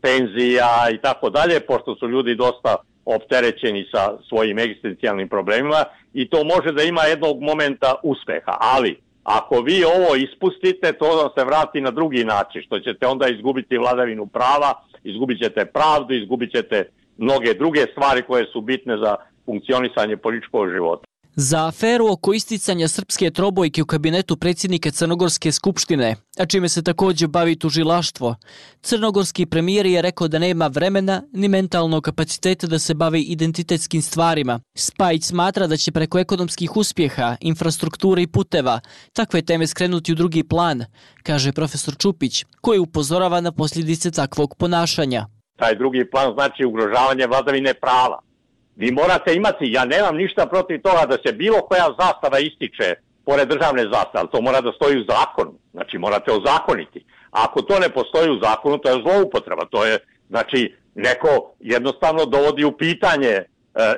penzija 0.00 0.90
i 0.94 0.98
tako 0.98 1.30
dalje, 1.30 1.60
pošto 1.60 1.94
su 1.94 2.08
ljudi 2.08 2.34
dosta 2.34 2.76
opterećeni 3.04 3.86
sa 3.92 4.18
svojim 4.28 4.58
egzistencijalnim 4.58 5.28
problemima 5.28 5.84
i 6.12 6.28
to 6.28 6.44
može 6.44 6.72
da 6.72 6.82
ima 6.82 7.02
jednog 7.02 7.42
momenta 7.42 7.94
uspeha, 8.02 8.56
ali 8.60 9.04
Ako 9.24 9.60
vi 9.60 9.84
ovo 9.84 10.14
ispustite, 10.16 10.92
to 10.92 11.08
da 11.22 11.40
se 11.40 11.46
vrati 11.46 11.80
na 11.80 11.90
drugi 11.90 12.24
način, 12.24 12.62
što 12.62 12.80
ćete 12.80 13.06
onda 13.06 13.28
izgubiti 13.28 13.78
vladavinu 13.78 14.26
prava, 14.26 14.72
izgubit 15.04 15.38
ćete 15.38 15.64
pravdu, 15.64 16.14
izgubit 16.14 16.50
ćete 16.52 16.88
mnoge 17.18 17.54
druge 17.54 17.80
stvari 17.92 18.22
koje 18.22 18.44
su 18.52 18.60
bitne 18.60 18.96
za 18.96 19.16
funkcionisanje 19.46 20.16
političkog 20.16 20.70
života. 20.70 21.06
Za 21.36 21.66
aferu 21.66 22.06
oko 22.12 22.32
isticanja 22.34 22.88
srpske 22.88 23.30
trobojke 23.30 23.82
u 23.82 23.86
kabinetu 23.86 24.36
predsjednika 24.36 24.90
Crnogorske 24.90 25.52
skupštine, 25.52 26.16
a 26.38 26.46
čime 26.46 26.68
se 26.68 26.82
također 26.82 27.28
bavi 27.28 27.56
tužilaštvo, 27.56 28.36
crnogorski 28.82 29.46
premijer 29.46 29.86
je 29.86 30.02
rekao 30.02 30.28
da 30.28 30.38
nema 30.38 30.66
vremena 30.66 31.22
ni 31.32 31.48
mentalnog 31.48 32.02
kapaciteta 32.02 32.66
da 32.66 32.78
se 32.78 32.94
bavi 32.94 33.22
identitetskim 33.22 34.02
stvarima. 34.02 34.60
Spajić 34.74 35.24
smatra 35.24 35.66
da 35.66 35.76
će 35.76 35.92
preko 35.92 36.18
ekonomskih 36.18 36.76
uspjeha, 36.76 37.36
infrastrukture 37.40 38.22
i 38.22 38.26
puteva 38.26 38.80
takve 39.12 39.42
teme 39.42 39.66
skrenuti 39.66 40.12
u 40.12 40.14
drugi 40.14 40.42
plan, 40.42 40.84
kaže 41.22 41.52
profesor 41.52 41.96
Čupić, 41.96 42.44
koji 42.60 42.78
upozorava 42.78 43.40
na 43.40 43.52
posljedice 43.52 44.10
takvog 44.10 44.54
ponašanja. 44.58 45.26
Taj 45.56 45.74
drugi 45.74 46.10
plan 46.10 46.34
znači 46.34 46.64
ugrožavanje 46.64 47.26
vladavine 47.26 47.74
prava 47.74 48.20
vi 48.76 48.92
morate 48.92 49.34
imati, 49.34 49.72
ja 49.72 49.84
nemam 49.84 50.16
ništa 50.16 50.46
protiv 50.46 50.82
toga 50.82 51.06
da 51.06 51.16
se 51.26 51.32
bilo 51.32 51.60
koja 51.60 51.86
zastava 51.98 52.38
ističe 52.38 52.94
pored 53.24 53.48
državne 53.48 53.82
zastave, 53.82 54.20
ali 54.20 54.28
to 54.32 54.40
mora 54.40 54.60
da 54.60 54.72
stoji 54.72 55.00
u 55.00 55.04
zakonu, 55.08 55.54
znači 55.72 55.98
morate 55.98 56.32
ozakoniti. 56.32 57.04
A 57.30 57.44
ako 57.44 57.62
to 57.62 57.78
ne 57.78 57.88
postoji 57.88 58.30
u 58.30 58.40
zakonu, 58.42 58.78
to 58.78 58.90
je 58.90 59.02
zloupotreba, 59.02 59.64
to 59.70 59.84
je, 59.84 59.98
znači, 60.28 60.74
neko 60.94 61.54
jednostavno 61.60 62.24
dovodi 62.24 62.64
u 62.64 62.72
pitanje 62.72 63.28
e, 63.28 63.44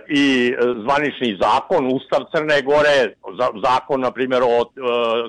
i 0.08 0.54
zvanični 0.82 1.38
zakon, 1.40 1.86
Ustav 1.86 2.20
Crne 2.34 2.62
Gore, 2.62 3.14
zakon, 3.64 4.00
na 4.00 4.10
primjer, 4.10 4.42
o 4.42 4.60
e, 4.60 4.66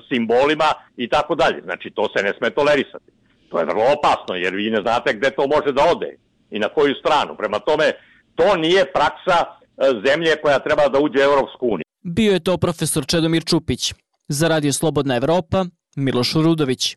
simbolima 0.08 0.70
i 0.96 1.08
tako 1.08 1.34
dalje. 1.34 1.60
Znači, 1.62 1.90
to 1.90 2.08
se 2.16 2.22
ne 2.22 2.32
sme 2.38 2.50
tolerisati. 2.50 3.10
To 3.48 3.58
je 3.58 3.64
vrlo 3.64 3.84
opasno, 3.96 4.34
jer 4.34 4.54
vi 4.54 4.70
ne 4.70 4.80
znate 4.80 5.12
gde 5.12 5.30
to 5.30 5.46
može 5.46 5.72
da 5.72 5.82
ode 5.92 6.16
i 6.50 6.58
na 6.58 6.68
koju 6.68 6.94
stranu. 6.94 7.36
Prema 7.36 7.58
tome, 7.58 7.92
to 8.38 8.56
nije 8.56 8.92
praksa 8.92 9.36
e, 9.44 9.48
zemlje 10.06 10.32
koja 10.42 10.58
treba 10.58 10.88
da 10.88 10.98
uđe 10.98 11.18
u 11.18 11.22
Europsku 11.22 11.66
uniju. 11.66 11.84
Bio 12.02 12.32
je 12.32 12.40
to 12.40 12.56
profesor 12.56 13.06
Čedomir 13.06 13.44
Čupić. 13.44 13.94
Za 14.28 14.48
Radio 14.48 14.72
Slobodna 14.72 15.16
Evropa, 15.16 15.64
Miloš 15.96 16.34
Rudović. 16.34 16.94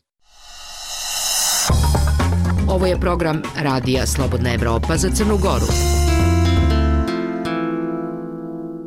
Ovo 2.70 2.86
je 2.86 3.00
program 3.00 3.42
Radija 3.64 4.06
Slobodna 4.06 4.54
Evropa 4.54 4.98
za 4.98 5.10
Crnu 5.10 5.38
Goru. 5.38 5.91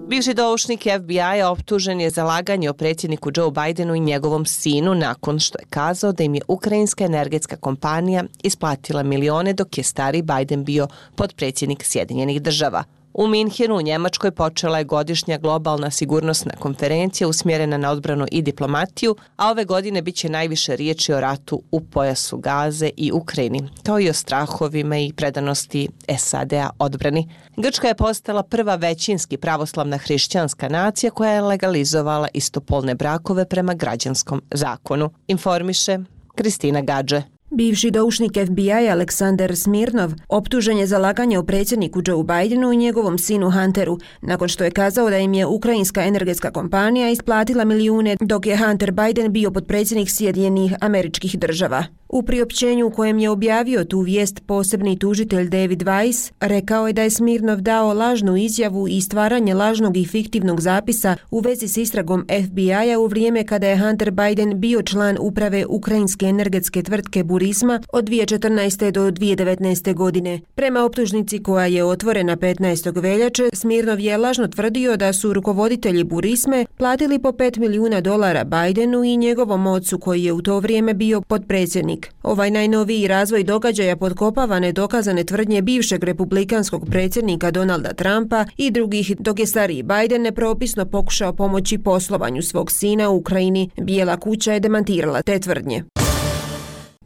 Bivši 0.08 0.34
doušnik 0.34 0.80
FBI 0.80 1.42
optužen 1.50 2.00
je 2.00 2.10
za 2.10 2.24
laganje 2.24 2.70
o 2.70 2.74
predsjedniku 2.74 3.30
Joe 3.36 3.50
Bidenu 3.50 3.94
i 3.94 4.00
njegovom 4.00 4.46
sinu 4.46 4.94
nakon 4.94 5.38
što 5.38 5.58
je 5.58 5.66
kazao 5.70 6.12
da 6.12 6.24
im 6.24 6.34
je 6.34 6.40
ukrajinska 6.48 7.04
energetska 7.04 7.56
kompanija 7.56 8.24
isplatila 8.42 9.02
milione 9.02 9.52
dok 9.52 9.78
je 9.78 9.84
stari 9.84 10.22
Biden 10.22 10.64
bio 10.64 10.88
podpredsjednik 11.16 11.84
Sjedinjenih 11.84 12.42
država. 12.42 12.84
U 13.14 13.26
Minhenu 13.26 13.76
u 13.76 13.82
Njemačkoj 13.82 14.30
počela 14.30 14.78
je 14.78 14.84
godišnja 14.84 15.38
globalna 15.38 15.90
sigurnosna 15.90 16.52
konferencija 16.58 17.28
usmjerena 17.28 17.76
na 17.76 17.90
odbranu 17.90 18.26
i 18.30 18.42
diplomatiju, 18.42 19.16
a 19.36 19.50
ove 19.50 19.64
godine 19.64 20.02
bit 20.02 20.14
će 20.14 20.28
najviše 20.28 20.76
riječi 20.76 21.12
o 21.12 21.20
ratu 21.20 21.62
u 21.70 21.80
pojasu 21.80 22.38
Gaze 22.38 22.90
i 22.96 23.12
Ukrajini, 23.12 23.68
kao 23.82 24.00
i 24.00 24.10
o 24.10 24.12
strahovima 24.12 24.98
i 24.98 25.12
predanosti 25.16 25.88
SAD-a 26.18 26.70
odbrani. 26.78 27.28
Grčka 27.56 27.88
je 27.88 27.94
postala 27.94 28.42
prva 28.42 28.74
većinski 28.74 29.36
pravoslavna 29.36 29.98
hrišćanska 29.98 30.68
nacija 30.68 31.10
koja 31.10 31.32
je 31.32 31.40
legalizovala 31.40 32.28
istopolne 32.32 32.94
brakove 32.94 33.48
prema 33.48 33.74
građanskom 33.74 34.42
zakonu. 34.50 35.10
Informiše 35.26 35.98
Kristina 36.34 36.80
Gađe. 36.80 37.33
Bivši 37.54 37.90
doušnik 37.90 38.32
FBI 38.46 38.88
Aleksandar 38.90 39.56
Smirnov 39.56 40.12
optužen 40.28 40.78
je 40.78 40.86
za 40.86 40.98
laganje 40.98 41.38
o 41.38 41.42
predsjedniku 41.42 42.02
Joe 42.06 42.24
Bidenu 42.24 42.72
i 42.72 42.76
njegovom 42.76 43.18
sinu 43.18 43.50
Hunteru, 43.50 43.98
nakon 44.22 44.48
što 44.48 44.64
je 44.64 44.70
kazao 44.70 45.10
da 45.10 45.18
im 45.18 45.34
je 45.34 45.46
ukrajinska 45.46 46.04
energetska 46.04 46.50
kompanija 46.50 47.10
isplatila 47.10 47.64
milijune 47.64 48.16
dok 48.20 48.46
je 48.46 48.56
Hunter 48.56 48.92
Biden 48.92 49.32
bio 49.32 49.50
podpredsjednik 49.50 50.10
Sjedinjenih 50.10 50.74
američkih 50.80 51.38
država. 51.38 51.84
U 52.08 52.22
priopćenju 52.22 52.86
u 52.86 52.90
kojem 52.90 53.18
je 53.18 53.30
objavio 53.30 53.84
tu 53.84 54.00
vijest 54.00 54.42
posebni 54.46 54.98
tužitelj 54.98 55.48
David 55.48 55.82
Weiss, 55.82 56.32
rekao 56.40 56.86
je 56.86 56.92
da 56.92 57.02
je 57.02 57.10
Smirnov 57.10 57.60
dao 57.60 57.94
lažnu 57.94 58.36
izjavu 58.36 58.88
i 58.88 59.00
stvaranje 59.00 59.54
lažnog 59.54 59.96
i 59.96 60.04
fiktivnog 60.04 60.60
zapisa 60.60 61.16
u 61.30 61.40
vezi 61.40 61.68
s 61.68 61.76
istragom 61.76 62.26
FBI-a 62.44 62.98
u 62.98 63.06
vrijeme 63.06 63.46
kada 63.46 63.68
je 63.68 63.78
Hunter 63.78 64.10
Biden 64.10 64.60
bio 64.60 64.82
član 64.82 65.16
uprave 65.20 65.66
ukrajinske 65.66 66.26
energetske 66.26 66.82
tvrtke 66.82 67.24
terorizma 67.44 67.80
od 67.92 68.04
2014. 68.04 68.90
do 68.90 69.10
2019. 69.10 69.94
godine. 69.94 70.40
Prema 70.54 70.84
optužnici 70.84 71.42
koja 71.42 71.66
je 71.66 71.84
otvorena 71.84 72.36
15. 72.36 73.02
veljače, 73.02 73.48
Smirnov 73.52 74.00
je 74.00 74.16
lažno 74.16 74.48
tvrdio 74.48 74.96
da 74.96 75.12
su 75.12 75.32
rukovoditelji 75.32 76.04
Burisme 76.04 76.66
platili 76.76 77.18
po 77.18 77.28
5 77.28 77.58
milijuna 77.58 78.00
dolara 78.00 78.44
Bajdenu 78.44 79.04
i 79.04 79.16
njegovom 79.16 79.66
ocu 79.66 79.98
koji 79.98 80.24
je 80.24 80.32
u 80.32 80.42
to 80.42 80.60
vrijeme 80.60 80.94
bio 80.94 81.20
podpredsjednik 81.20 82.12
Ovaj 82.22 82.50
najnoviji 82.50 83.08
razvoj 83.08 83.44
događaja 83.44 83.96
podkopava 83.96 84.60
nedokazane 84.60 85.24
tvrdnje 85.24 85.62
bivšeg 85.62 86.04
republikanskog 86.04 86.86
predsjednika 86.90 87.50
Donalda 87.50 87.92
Trumpa 87.92 88.44
i 88.56 88.70
drugih 88.70 89.16
dok 89.18 89.38
je 89.38 89.46
stariji 89.46 89.82
Biden 89.82 90.22
nepropisno 90.22 90.86
pokušao 90.86 91.32
pomoći 91.32 91.78
poslovanju 91.78 92.42
svog 92.42 92.70
sina 92.70 93.10
u 93.10 93.16
Ukrajini. 93.16 93.70
Bijela 93.80 94.16
kuća 94.16 94.52
je 94.52 94.60
demantirala 94.60 95.22
te 95.22 95.38
tvrdnje. 95.38 95.84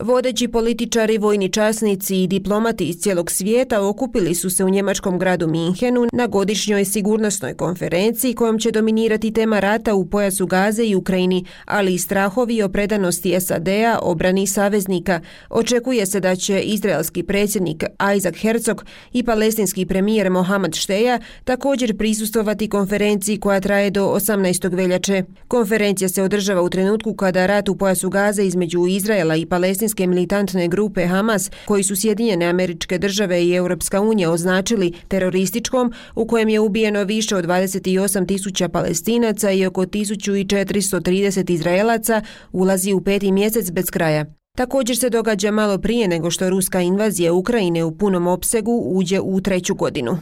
Vodeći 0.02 0.48
političari, 0.48 1.18
vojni 1.18 1.48
časnici 1.48 2.22
i 2.22 2.26
diplomati 2.26 2.84
iz 2.84 2.96
cijelog 2.96 3.30
svijeta 3.30 3.88
okupili 3.88 4.34
su 4.34 4.50
se 4.50 4.64
u 4.64 4.68
njemačkom 4.68 5.18
gradu 5.18 5.46
Minhenu 5.48 6.06
na 6.12 6.26
godišnjoj 6.26 6.84
sigurnosnoj 6.84 7.54
konferenciji 7.54 8.34
kojom 8.34 8.58
će 8.58 8.70
dominirati 8.70 9.32
tema 9.32 9.60
rata 9.60 9.94
u 9.94 10.06
pojasu 10.06 10.46
Gaze 10.46 10.84
i 10.84 10.94
Ukrajini, 10.94 11.44
ali 11.64 11.94
i 11.94 11.98
strahovi 11.98 12.62
o 12.62 12.68
predanosti 12.68 13.40
SAD-a, 13.40 13.98
obrani 14.02 14.46
saveznika. 14.46 15.20
Očekuje 15.50 16.06
se 16.06 16.20
da 16.20 16.36
će 16.36 16.60
izraelski 16.60 17.22
predsjednik 17.22 17.84
Isaac 18.16 18.36
Herzog 18.36 18.84
i 19.12 19.22
palestinski 19.22 19.86
premijer 19.86 20.30
Mohamed 20.30 20.74
Šteja 20.74 21.20
također 21.44 21.96
prisustovati 21.96 22.68
konferenciji 22.68 23.40
koja 23.40 23.60
traje 23.60 23.90
do 23.90 24.06
18. 24.06 24.76
veljače. 24.76 25.22
Konferencija 25.48 26.08
se 26.08 26.22
održava 26.22 26.62
u 26.62 26.70
trenutku 26.70 27.14
kada 27.14 27.46
rat 27.46 27.68
u 27.68 27.76
pojasu 27.76 28.10
Gaze 28.10 28.44
između 28.44 28.86
Izraela 28.86 29.36
i 29.36 29.46
palestinskih 29.46 29.87
palestinske 29.88 30.06
militantne 30.06 30.68
grupe 30.68 31.06
Hamas, 31.06 31.50
koji 31.64 31.82
su 31.82 31.96
Sjedinjene 31.96 32.46
američke 32.46 32.98
države 32.98 33.44
i 33.44 33.54
Europska 33.54 34.00
unija 34.00 34.30
označili 34.30 34.92
terorističkom, 35.08 35.92
u 36.14 36.26
kojem 36.26 36.48
je 36.48 36.60
ubijeno 36.60 37.04
više 37.04 37.36
od 37.36 37.44
28 37.44 38.26
tisuća 38.26 38.68
palestinaca 38.68 39.50
i 39.50 39.66
oko 39.66 39.82
1430 39.82 41.50
izraelaca, 41.50 42.22
ulazi 42.52 42.92
u 42.92 43.00
peti 43.00 43.32
mjesec 43.32 43.70
bez 43.70 43.90
kraja. 43.90 44.26
Također 44.56 44.98
se 44.98 45.10
događa 45.10 45.50
malo 45.50 45.78
prije 45.78 46.08
nego 46.08 46.30
što 46.30 46.50
ruska 46.50 46.80
invazija 46.80 47.32
Ukrajine 47.32 47.84
u 47.84 47.96
punom 47.96 48.26
opsegu 48.26 48.82
uđe 48.86 49.20
u 49.20 49.40
treću 49.40 49.74
godinu. 49.74 50.18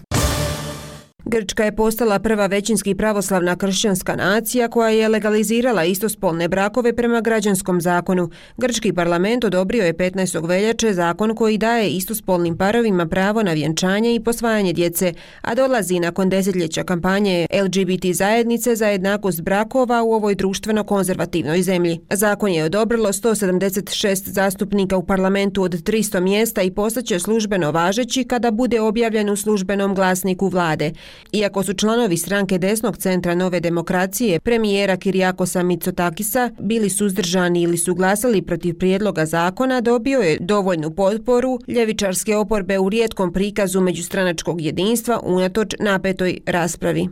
Grčka 1.28 1.64
je 1.64 1.76
postala 1.76 2.18
prva 2.18 2.47
većinski 2.47 2.95
pravoslavna 2.95 3.56
kršćanska 3.56 4.16
nacija 4.16 4.68
koja 4.68 4.90
je 4.90 5.09
legalizirala 5.09 5.85
istospolne 5.85 6.49
brakove 6.49 6.97
prema 6.97 7.21
građanskom 7.21 7.80
zakonu. 7.80 8.30
Grčki 8.56 8.92
parlament 8.92 9.45
odobrio 9.45 9.85
je 9.85 9.95
15. 9.95 10.49
veljače 10.49 10.92
zakon 10.92 11.35
koji 11.35 11.59
daje 11.59 11.90
istospolnim 11.90 12.56
parovima 12.56 13.06
pravo 13.06 13.42
na 13.42 13.52
vjenčanje 13.52 14.14
i 14.14 14.21
posvajanje 14.21 14.73
djece, 14.73 15.14
a 15.40 15.54
dolazi 15.54 16.00
nakon 16.00 16.28
desetljeća 16.28 16.85
kampanje 16.85 17.47
LGBT 17.64 18.04
zajednice 18.12 18.76
za 18.76 18.87
jednakost 18.87 19.42
brakova 19.42 20.02
u 20.02 20.12
ovoj 20.12 20.35
društveno-konzervativnoj 20.35 21.62
zemlji. 21.62 22.00
Zakon 22.11 22.50
je 22.50 22.64
odobrilo 22.64 23.12
176 23.12 24.28
zastupnika 24.28 24.97
u 24.97 25.06
parlamentu 25.06 25.62
od 25.62 25.73
300 25.73 26.21
mjesta 26.21 26.62
i 26.62 26.71
postaće 26.71 27.18
službeno 27.18 27.71
važeći 27.71 28.25
kada 28.25 28.50
bude 28.50 28.80
objavljen 28.80 29.30
u 29.30 29.37
službenom 29.37 29.95
glasniku 29.95 30.49
vlade. 30.49 30.92
Iako 31.32 31.62
su 31.62 31.75
članovi 31.75 32.16
stranke 32.16 32.58
desnog 32.58 32.96
centra 32.96 33.35
Nove 33.35 33.61
demokracije, 33.61 34.40
premijera 34.40 34.96
Kirijakosa 34.96 35.62
Mitsotakisa 35.62 36.50
bili 36.58 36.90
suzdržani 36.90 37.62
ili 37.62 37.78
su 37.78 37.94
glasali 37.94 38.42
protiv 38.42 38.78
prijedloga 38.78 39.26
zakona, 39.26 39.80
dobio 39.80 40.20
je 40.20 40.38
dovoljnu 40.40 40.90
potporu 40.90 41.58
ljevičarske 41.68 42.37
oporbe 42.37 42.78
u 42.78 42.88
rijetkom 42.88 43.32
prikazu 43.32 43.80
međustranačkog 43.80 44.61
jedinstva 44.61 45.20
unatoč 45.25 45.75
napetoj 45.80 46.40
raspravi. 46.46 47.08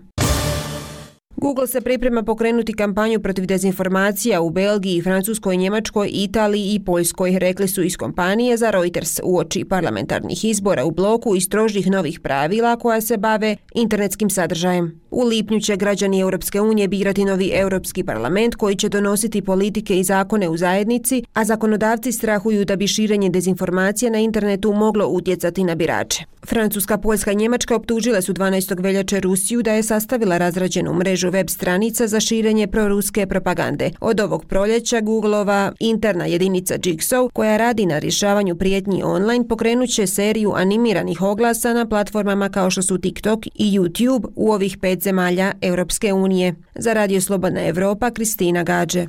Google 1.44 1.66
se 1.66 1.80
priprema 1.80 2.22
pokrenuti 2.22 2.72
kampanju 2.72 3.20
protiv 3.20 3.46
dezinformacija 3.46 4.40
u 4.40 4.50
Belgiji, 4.50 5.02
Francuskoj, 5.02 5.56
Njemačkoj, 5.56 6.10
Italiji 6.12 6.74
i 6.74 6.84
Poljskoj, 6.84 7.38
rekli 7.38 7.68
su 7.68 7.82
iz 7.82 7.96
kompanije 7.96 8.56
za 8.56 8.70
Reuters 8.70 9.20
u 9.24 9.38
oči 9.38 9.64
parlamentarnih 9.64 10.44
izbora 10.44 10.84
u 10.84 10.90
bloku 10.90 11.36
i 11.36 11.40
strožih 11.40 11.90
novih 11.90 12.20
pravila 12.20 12.76
koja 12.76 13.00
se 13.00 13.16
bave 13.16 13.56
internetskim 13.74 14.30
sadržajem. 14.30 15.00
U 15.10 15.24
lipnju 15.24 15.60
će 15.60 15.76
građani 15.76 16.20
Europske 16.20 16.60
unije 16.60 16.88
birati 16.88 17.24
novi 17.24 17.50
Europski 17.54 18.04
parlament 18.04 18.54
koji 18.54 18.76
će 18.76 18.88
donositi 18.88 19.42
politike 19.42 19.98
i 19.98 20.04
zakone 20.04 20.48
u 20.48 20.56
zajednici, 20.56 21.22
a 21.34 21.44
zakonodavci 21.44 22.12
strahuju 22.12 22.64
da 22.64 22.76
bi 22.76 22.86
širenje 22.86 23.30
dezinformacija 23.30 24.10
na 24.10 24.18
internetu 24.18 24.72
moglo 24.72 25.06
utjecati 25.06 25.64
na 25.64 25.74
birače. 25.74 26.24
Francuska, 26.46 26.98
Poljska 26.98 27.32
i 27.32 27.36
Njemačka 27.36 27.76
optužile 27.76 28.22
su 28.22 28.32
12. 28.32 28.82
veljače 28.82 29.20
Rusiju 29.20 29.62
da 29.62 29.72
je 29.72 29.82
sastavila 29.82 30.38
razrađenu 30.38 30.94
mrežu 30.94 31.33
web 31.34 31.48
stranica 31.50 32.06
za 32.06 32.20
širenje 32.20 32.66
proruske 32.66 33.26
propagande. 33.26 33.90
Od 34.00 34.20
ovog 34.20 34.44
proljeća 34.44 35.00
Googleova 35.00 35.72
interna 35.80 36.26
jedinica 36.26 36.74
Jigsaw, 36.78 37.28
koja 37.32 37.56
radi 37.56 37.86
na 37.86 37.98
rješavanju 37.98 38.56
prijetnji 38.56 39.02
online, 39.02 39.48
pokrenuće 39.48 40.06
seriju 40.06 40.52
animiranih 40.56 41.22
oglasa 41.22 41.74
na 41.74 41.86
platformama 41.88 42.48
kao 42.48 42.70
što 42.70 42.82
su 42.82 42.98
TikTok 42.98 43.46
i 43.46 43.78
YouTube 43.78 44.26
u 44.36 44.52
ovih 44.52 44.78
pet 44.78 45.02
zemalja 45.02 45.52
Europske 45.60 46.12
unije. 46.12 46.54
Za 46.74 46.92
Radio 46.92 47.20
Slobodna 47.20 47.66
Evropa, 47.66 48.10
Kristina 48.10 48.62
Gađe. 48.62 49.06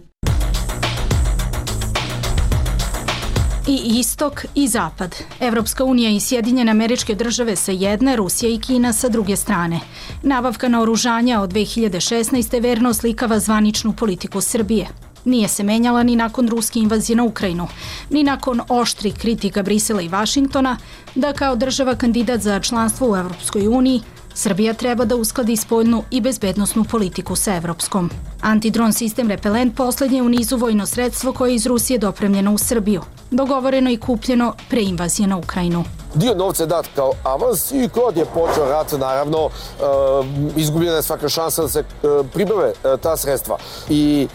I 3.68 4.00
istok 4.00 4.46
i 4.56 4.68
zapad. 4.68 5.16
Evropska 5.40 5.84
unija 5.84 6.10
i 6.10 6.20
Sjedinjene 6.20 6.72
američke 6.72 7.16
države 7.16 7.56
sa 7.56 7.72
jedne, 7.72 8.16
Rusija 8.16 8.50
i 8.50 8.60
Kina 8.60 8.94
sa 8.94 9.10
druge 9.10 9.36
strane. 9.36 9.80
Nabavka 10.24 10.68
na 10.68 10.82
oružanja 10.82 11.42
od 11.42 11.54
2016. 11.54 12.62
verno 12.62 12.94
slikava 12.94 13.40
zvaničnu 13.40 13.94
politiku 13.94 14.42
Srbije. 14.42 14.88
Nije 15.26 15.48
se 15.48 15.64
menjala 15.64 16.04
ni 16.04 16.16
nakon 16.16 16.50
ruske 16.50 16.80
invazije 16.80 17.16
na 17.16 17.24
Ukrajinu, 17.24 17.68
ni 18.10 18.24
nakon 18.24 18.62
oštri 18.70 19.12
kritika 19.12 19.64
Brisela 19.64 20.02
i 20.02 20.08
Vašingtona, 20.08 20.78
da 21.16 21.34
kao 21.34 21.56
država 21.56 21.96
kandidat 21.96 22.42
za 22.42 22.60
članstvo 22.60 23.12
u 23.12 23.16
Evropskoj 23.16 23.68
uniji 23.68 24.02
Srbija 24.34 24.74
treba 24.74 25.06
da 25.06 25.16
uskladi 25.16 25.56
spoljnu 25.56 26.04
i 26.12 26.22
bezbednostnu 26.22 26.84
politiku 26.84 27.36
sa 27.36 27.56
Evropskom. 27.56 28.10
Antidron 28.42 28.94
sistem 28.94 29.30
Repelent 29.30 29.76
poslednje 29.76 30.22
u 30.22 30.30
nizu 30.30 30.58
vojno 30.58 30.86
sredstvo 30.86 31.34
koje 31.34 31.52
je 31.52 31.56
iz 31.56 31.66
Rusije 31.66 32.00
dopremljeno 32.00 32.54
u 32.54 32.58
Srbiju. 32.58 33.02
Dogovoreno 33.36 33.92
i 33.92 33.98
kupljeno 33.98 34.54
pre 34.70 34.82
invazije 34.82 35.28
na 35.28 35.38
Ukrajinu 35.38 35.84
dio 36.16 36.36
novca 36.36 36.64
je 36.64 36.68
dat 36.68 36.88
kao 36.96 37.12
avans 37.24 37.72
i 37.72 37.90
kod 37.94 38.18
je 38.18 38.26
počeo 38.26 38.70
rat, 38.70 38.92
naravno, 38.92 39.46
uh, 39.46 39.52
izgubljena 40.56 40.96
je 40.96 41.02
svaka 41.04 41.30
šansa 41.30 41.62
da 41.62 41.68
se 41.68 41.80
uh, 41.80 42.26
pribave 42.34 42.70
uh, 42.70 43.00
ta 43.00 43.18
sredstva. 43.18 43.58
I 43.90 44.28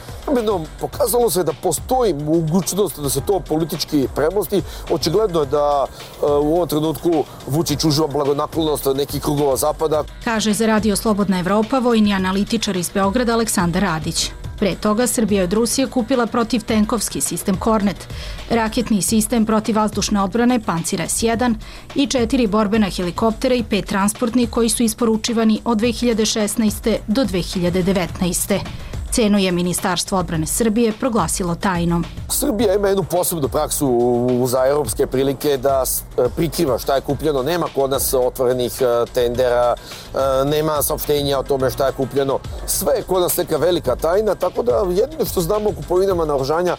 pokazalo 0.80 1.30
se 1.30 1.42
da 1.42 1.52
postoji 1.62 2.14
mogućnost 2.14 3.00
da 3.00 3.11
se 3.11 3.21
to 3.21 3.40
politički 3.40 4.09
premosti. 4.14 4.62
Očigledno 4.90 5.40
je 5.40 5.47
da 5.47 5.87
u 6.23 6.54
ovom 6.54 6.69
trenutku 6.69 7.25
Vučić 7.47 7.85
uživa 7.85 8.07
blagonaklonost 8.07 8.87
nekih 8.95 9.23
krugova 9.23 9.57
zapada. 9.57 10.04
Kaže 10.25 10.52
za 10.52 10.66
Radio 10.66 10.97
Slobodna 10.97 11.38
Evropa 11.38 11.78
vojni 11.78 12.14
analitičar 12.14 12.76
iz 12.76 12.90
Beograda 12.95 13.33
Aleksandar 13.33 13.83
Radić. 13.83 14.30
Pre 14.61 14.75
toga 14.75 15.07
Srbija 15.07 15.45
od 15.45 15.52
Rusije 15.52 15.87
kupila 15.87 16.26
protiv 16.26 16.61
tenkovski 16.61 17.21
sistem 17.21 17.57
Kornet, 17.57 18.09
raketni 18.50 19.02
sistem 19.02 19.47
protiv 19.47 19.76
vazdušne 19.76 20.21
odbrane 20.23 20.61
Pancir 20.61 21.00
S-1 21.00 21.55
i 21.95 22.07
četiri 22.07 22.47
borbena 22.47 22.90
helikoptera 22.90 23.55
i 23.55 23.62
pet 23.62 23.87
transportni 23.87 24.47
koji 24.47 24.69
su 24.69 24.83
isporučivani 24.83 25.61
od 25.64 25.79
2016. 25.81 26.97
do 27.07 27.25
2019. 27.25 28.89
Cenu 29.12 29.38
je 29.38 29.52
Ministarstvo 29.52 30.19
odbrane 30.19 30.47
Srbije 30.47 30.93
proglasilo 30.93 31.55
tajnom. 31.55 32.05
Srbija 32.29 32.75
ima 32.75 32.88
jednu 32.88 33.02
posebnu 33.02 33.49
praksu 33.49 34.29
za 34.47 34.67
europske 34.67 35.07
prilike 35.07 35.57
da 35.57 35.83
e, 36.19 36.29
prikriva 36.37 36.79
šta 36.79 36.95
je 36.95 37.00
kupljeno. 37.00 37.43
Nema 37.43 37.67
kod 37.75 37.90
nas 37.90 38.14
otvorenih 38.14 38.73
e, 38.81 39.07
tendera, 39.14 39.75
e, 39.75 40.45
nema 40.45 40.83
saopštenja 40.83 41.38
o 41.38 41.43
tome 41.43 41.71
šta 41.71 41.87
je 41.87 41.93
kupljeno. 41.93 42.38
Sve 42.67 42.95
je 42.97 43.02
kod 43.02 43.23
nas 43.23 43.37
neka 43.37 43.57
velika 43.57 43.97
tajna, 43.97 44.35
tako 44.35 44.62
da 44.62 44.85
jedino 44.90 45.25
što 45.25 45.40
znamo 45.40 45.71
o 45.71 45.73
kupovinama 45.73 46.25
naoružanja 46.25 46.76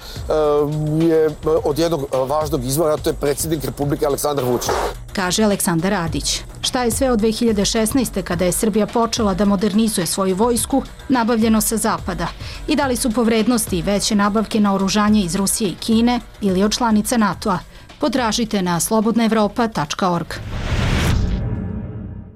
je 0.99 1.29
od 1.63 1.79
jednog 1.79 2.05
važnog 2.27 2.65
izvora, 2.65 2.97
to 2.97 3.09
je 3.09 3.13
predsjednik 3.13 3.65
Republike 3.65 4.05
Aleksandar 4.05 4.45
Vučić. 4.45 4.71
Kaže 5.13 5.43
Aleksandar 5.43 5.91
Radić. 5.91 6.41
Šta 6.61 6.83
je 6.83 6.91
sve 6.91 7.11
od 7.11 7.19
2016. 7.19 8.21
kada 8.21 8.45
je 8.45 8.51
Srbija 8.51 8.87
počela 8.87 9.33
da 9.33 9.45
modernizuje 9.45 10.05
svoju 10.07 10.35
vojsku, 10.35 10.83
nabavljeno 11.09 11.61
sa 11.61 11.77
zapada? 11.77 12.27
I 12.67 12.75
da 12.75 12.87
li 12.87 12.95
su 12.95 13.11
po 13.11 13.23
vrednosti 13.23 13.81
veće 13.81 14.15
nabavke 14.15 14.59
na 14.59 14.75
oružanje 14.75 15.21
iz 15.21 15.35
Rusije 15.35 15.69
i 15.69 15.75
Kine 15.75 16.19
ili 16.41 16.63
od 16.63 16.71
članice 16.71 17.17
NATO-a? 17.17 17.59
Potražite 17.99 18.61
na 18.61 18.79
slobodnaevropa.org. 18.79 20.27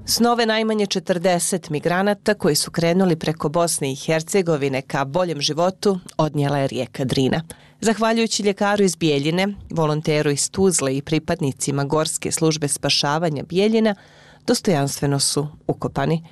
Snove 0.05 0.45
najmanje 0.45 0.85
40 0.85 1.71
migranata 1.71 2.33
koji 2.33 2.55
su 2.55 2.71
krenuli 2.71 3.15
preko 3.15 3.49
Bosne 3.49 3.91
i 3.91 3.95
Hercegovine 3.95 4.81
ka 4.81 5.05
boljem 5.05 5.41
životu 5.41 5.99
odnijela 6.17 6.57
je 6.57 6.67
rijeka 6.67 7.05
Drina. 7.05 7.41
Zahvaljujući 7.85 8.43
ljekaru 8.43 8.83
iz 8.83 8.95
Bijeljine, 8.95 9.47
volonteru 9.69 10.31
iz 10.31 10.51
Tuzle 10.51 10.97
i 10.97 11.01
pripadnicima 11.01 11.83
Gorske 11.83 12.31
službe 12.31 12.67
spašavanja 12.67 13.43
Bijeljina, 13.43 13.95
dostojanstveno 14.47 15.19
su 15.19 15.47
ukopani. 15.67 16.23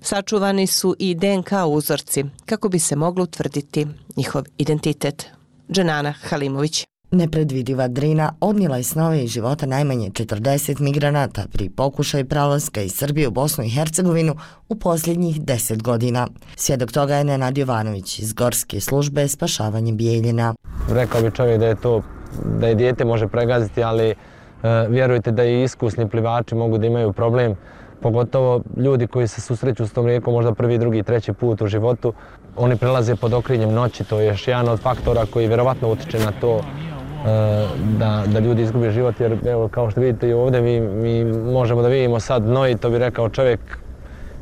Sačuvani 0.00 0.66
su 0.66 0.96
i 0.98 1.14
DNK 1.14 1.50
uzorci 1.68 2.24
kako 2.46 2.68
bi 2.68 2.78
se 2.78 2.96
moglo 2.96 3.24
utvrditi 3.24 3.86
njihov 4.16 4.44
identitet. 4.58 5.26
Dženana 5.72 6.12
Halimović. 6.12 6.86
Nepredvidiva 7.12 7.88
Drina 7.88 8.32
odnijela 8.40 8.76
je 8.76 8.82
snove 8.82 9.24
i 9.24 9.26
života 9.26 9.66
najmanje 9.66 10.10
40 10.10 10.80
migranata 10.80 11.42
pri 11.52 11.70
pokušaju 11.70 12.28
pralaska 12.28 12.80
iz 12.80 12.92
Srbije 12.94 13.28
u 13.28 13.30
Bosnu 13.30 13.64
i 13.64 13.70
Hercegovinu 13.70 14.34
u 14.68 14.74
posljednjih 14.74 15.40
10 15.40 15.82
godina. 15.82 16.28
Svjedok 16.56 16.92
toga 16.92 17.16
je 17.16 17.24
Nenad 17.24 17.58
Jovanović 17.58 18.18
iz 18.18 18.32
Gorske 18.32 18.80
službe 18.80 19.28
spašavanje 19.28 19.92
Bijeljina. 19.92 20.54
Rekao 20.90 21.22
bi 21.22 21.30
čovjek 21.30 21.60
da 21.60 21.66
je 21.66 21.74
to, 21.74 22.02
da 22.60 22.68
je 22.68 22.74
dijete 22.74 23.04
može 23.04 23.28
pregaziti, 23.28 23.82
ali 23.82 24.08
e, 24.08 24.14
vjerujte 24.88 25.30
da 25.30 25.44
i 25.44 25.62
iskusni 25.62 26.08
plivači 26.08 26.54
mogu 26.54 26.78
da 26.78 26.86
imaju 26.86 27.12
problem 27.12 27.54
pogotovo 28.02 28.62
ljudi 28.76 29.06
koji 29.06 29.28
se 29.28 29.40
susreću 29.40 29.86
s 29.86 29.92
tom 29.92 30.06
rijekom 30.06 30.34
možda 30.34 30.54
prvi, 30.54 30.78
drugi, 30.78 31.02
treći 31.02 31.32
put 31.32 31.62
u 31.62 31.66
životu, 31.66 32.12
oni 32.56 32.76
prelaze 32.76 33.16
pod 33.16 33.32
okrinjem 33.32 33.72
noći, 33.72 34.04
to 34.04 34.20
je 34.20 34.26
još 34.26 34.48
jedan 34.48 34.68
od 34.68 34.80
faktora 34.80 35.26
koji 35.32 35.46
vjerovatno 35.46 35.88
utiče 35.88 36.18
na 36.18 36.32
to 36.40 36.60
da, 37.98 38.24
da 38.26 38.38
ljudi 38.38 38.62
izgube 38.62 38.90
život, 38.90 39.20
jer 39.20 39.38
evo, 39.46 39.68
kao 39.68 39.90
što 39.90 40.00
vidite 40.00 40.28
i 40.28 40.32
ovdje 40.32 40.60
mi, 40.60 40.80
mi 40.80 41.24
možemo 41.52 41.82
da 41.82 41.88
vidimo 41.88 42.20
sad 42.20 42.42
dno 42.42 42.68
i 42.68 42.76
to 42.76 42.90
bi 42.90 42.98
rekao 42.98 43.28
čovjek 43.28 43.60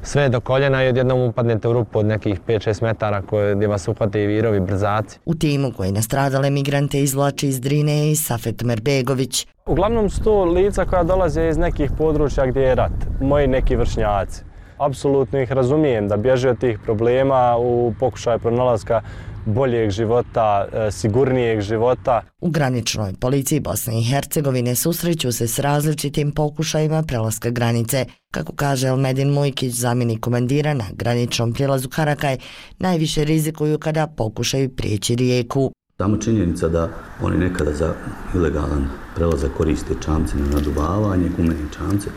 sve 0.03 0.29
do 0.29 0.41
koljena 0.41 0.85
i 0.85 0.89
odjednom 0.89 1.21
upadnete 1.21 1.69
u 1.69 1.73
rupu 1.73 1.99
od 1.99 2.07
nekih 2.07 2.41
5-6 2.47 2.83
metara 2.83 3.23
koje, 3.23 3.55
gdje 3.55 3.69
vas 3.69 3.89
uhvate 3.89 4.23
i 4.23 4.27
virovi 4.27 4.61
brzaci. 4.61 5.19
U 5.25 5.35
timu 5.35 5.73
koji 5.77 5.93
nastradale 5.93 6.51
migrante 6.51 7.01
izvlači 7.01 7.49
iz 7.49 7.61
Drine 7.61 8.11
i 8.11 8.17
Safet 8.17 8.63
Merbegović. 8.63 9.47
Uglavnom 9.67 10.11
su 10.11 10.23
to 10.25 10.45
lica 10.45 10.85
koja 10.85 11.03
dolaze 11.03 11.49
iz 11.49 11.59
nekih 11.59 11.91
područja 11.99 12.47
gdje 12.47 12.61
je 12.61 12.75
rat, 12.75 12.93
moji 13.21 13.47
neki 13.47 13.77
vršnjaci. 13.77 14.43
Apsolutno 14.79 15.41
ih 15.41 15.53
razumijem 15.53 16.09
da 16.09 16.17
bježe 16.17 16.51
od 16.51 16.59
tih 16.59 16.79
problema 16.85 17.57
u 17.59 17.93
pokušaju 18.01 18.39
pronalaska 18.39 19.01
boljeg 19.47 19.91
života, 19.91 20.69
e, 20.73 20.91
sigurnijeg 20.91 21.61
života. 21.61 22.23
U 22.41 22.51
graničnoj 22.51 23.13
policiji 23.21 23.61
Bosne 23.61 24.01
i 24.01 24.05
Hercegovine 24.05 24.75
susreću 24.75 25.33
se 25.33 25.49
s 25.49 25.59
različitim 25.59 26.33
pokušajima 26.33 27.03
prelaska 27.03 27.51
granice. 27.51 28.07
Kako 28.31 28.53
kaže 28.53 28.89
Elmedin 28.89 29.31
Mujkić, 29.31 29.75
zamjenik 29.75 30.21
komandira 30.21 30.75
na 30.75 30.85
graničnom 30.93 31.53
prijelazu 31.53 31.89
Karakaj, 31.89 32.39
najviše 32.79 33.25
rizikuju 33.25 33.79
kada 33.79 34.07
pokušaju 34.07 34.69
prijeći 34.69 35.17
rijeku. 35.17 35.73
Samo 35.99 36.17
činjenica 36.17 36.69
da 36.69 36.89
oni 37.23 37.39
nekada 37.39 37.73
za 37.73 37.95
ilegalan 38.35 38.89
prelazak 39.15 39.51
koriste 39.57 39.95
čamce 40.05 40.37
na 40.37 40.47
naduvavanje, 40.47 41.29
gumene 41.37 41.67
čamce, 41.77 42.11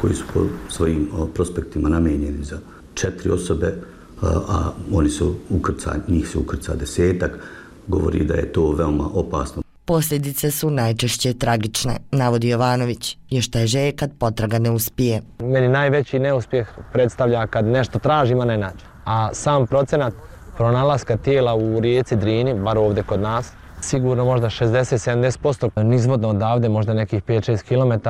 koji 0.00 0.14
su 0.14 0.24
po 0.34 0.40
svojim 0.68 1.08
prospektima 1.34 1.88
namenjeni 1.88 2.44
za 2.44 2.58
četiri 2.94 3.30
osobe, 3.30 3.74
a 4.22 4.70
oni 4.92 5.08
su 5.08 5.34
ukrca, 5.50 5.94
njih 6.08 6.28
se 6.28 6.38
ukrca 6.38 6.74
desetak, 6.74 7.38
govori 7.86 8.24
da 8.24 8.34
je 8.34 8.52
to 8.52 8.72
veoma 8.72 9.08
opasno. 9.14 9.62
Posljedice 9.84 10.50
su 10.50 10.70
najčešće 10.70 11.34
tragične, 11.34 11.96
navodi 12.10 12.48
Jovanović, 12.48 13.18
još 13.30 13.50
teže 13.50 13.80
je 13.80 13.92
kad 13.92 14.10
potraga 14.18 14.58
ne 14.58 14.70
uspije. 14.70 15.22
Meni 15.42 15.68
najveći 15.68 16.18
neuspjeh 16.18 16.68
predstavlja 16.92 17.46
kad 17.46 17.64
nešto 17.64 17.98
tražimo 17.98 18.44
ne 18.44 18.58
nađe. 18.58 18.84
A 19.04 19.30
sam 19.32 19.66
procenat 19.66 20.14
pronalaska 20.56 21.16
tijela 21.16 21.54
u 21.54 21.80
rijeci 21.80 22.16
Drini, 22.16 22.54
bar 22.54 22.78
ovdje 22.78 23.02
kod 23.02 23.20
nas, 23.20 23.52
sigurno 23.80 24.24
možda 24.24 24.46
60-70% 24.46 25.82
nizvodno 25.82 26.28
odavde, 26.28 26.68
možda 26.68 26.94
nekih 26.94 27.22
5-6 27.22 27.62
km, 27.62 28.08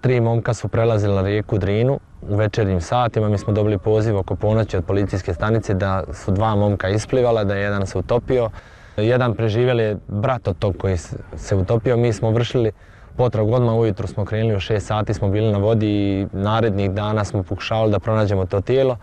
tri 0.00 0.20
momka 0.20 0.54
su 0.54 0.68
prelazila 0.68 1.22
rijeku 1.22 1.58
Drinu 1.58 1.98
u 2.22 2.36
večernjim 2.36 2.80
satima. 2.80 3.28
Mi 3.28 3.38
smo 3.38 3.52
dobili 3.52 3.78
poziv 3.78 4.16
oko 4.16 4.36
ponoći 4.36 4.76
od 4.76 4.84
policijske 4.84 5.34
stanice 5.34 5.74
da 5.74 6.04
su 6.12 6.30
dva 6.30 6.54
momka 6.54 6.88
isplivala, 6.88 7.44
da 7.44 7.54
je 7.54 7.62
jedan 7.62 7.86
se 7.86 7.98
utopio. 7.98 8.50
Jedan 8.96 9.34
preživjeli 9.34 9.82
je 9.82 9.96
brat 10.08 10.48
od 10.48 10.58
tog 10.58 10.76
koji 10.76 10.96
se 11.36 11.56
utopio. 11.56 11.96
Mi 11.96 12.12
smo 12.12 12.30
vršili 12.30 12.72
potrag 13.16 13.48
odmah 13.48 13.74
ujutru 13.74 14.06
smo 14.06 14.24
krenuli 14.24 14.56
u 14.56 14.60
6 14.60 14.80
sati, 14.80 15.14
smo 15.14 15.28
bili 15.28 15.52
na 15.52 15.58
vodi 15.58 15.86
i 15.86 16.26
narednih 16.32 16.90
dana 16.90 17.24
smo 17.24 17.42
pokušavali 17.42 17.90
da 17.90 17.98
pronađemo 17.98 18.46
to 18.46 18.60
tijelo. 18.60 18.96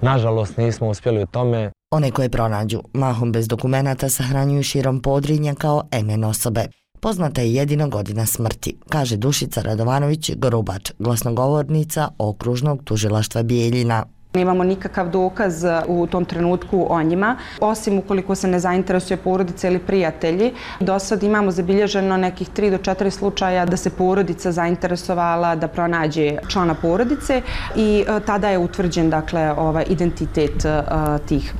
Nažalost 0.00 0.56
nismo 0.56 0.88
uspjeli 0.88 1.22
u 1.22 1.26
tome. 1.26 1.70
One 1.90 2.10
koje 2.10 2.28
pronađu, 2.28 2.82
mahom 2.92 3.32
bez 3.32 3.48
dokumenata, 3.48 4.08
sahranjuju 4.08 4.62
širom 4.62 5.02
podrinja 5.02 5.54
kao 5.54 5.82
emen 5.90 6.24
osobe. 6.24 6.66
Poznata 7.00 7.40
je 7.40 7.54
jedina 7.54 7.86
godina 7.86 8.26
smrti, 8.26 8.76
kaže 8.88 9.16
Dušica 9.16 9.62
Radovanović 9.62 10.30
Grubač, 10.36 10.90
glasnogovornica 10.98 12.08
okružnog 12.18 12.84
tužilaštva 12.84 13.42
Bijeljina. 13.42 14.04
Nemamo 14.38 14.64
nikakav 14.64 15.08
dokaz 15.10 15.64
e, 15.64 15.80
u 15.88 16.06
tom 16.06 16.24
trenutku 16.24 16.86
o 16.90 17.02
njima, 17.02 17.36
osim 17.60 17.98
ukoliko 17.98 18.34
se 18.34 18.48
ne 18.48 18.60
zainteresuje 18.60 19.16
porodica 19.16 19.68
ili 19.68 19.78
prijatelji. 19.78 20.52
Do 20.80 20.98
sad 20.98 21.22
imamo 21.22 21.50
zabilježeno 21.50 22.16
nekih 22.16 22.50
3 22.50 22.70
do 22.70 22.78
4 22.78 23.10
slučaja 23.10 23.66
da 23.66 23.76
se 23.76 23.90
porodica 23.90 24.52
zainteresovala 24.52 25.56
da 25.56 25.68
pronađe 25.68 26.36
člana 26.48 26.74
porodice 26.74 27.42
i 27.76 28.04
e, 28.08 28.20
tada 28.26 28.48
je 28.48 28.58
utvrđen 28.58 29.10
dakle, 29.10 29.52
ovaj, 29.52 29.84
identitet 29.88 30.64
e, 30.64 30.82
tih 31.28 31.54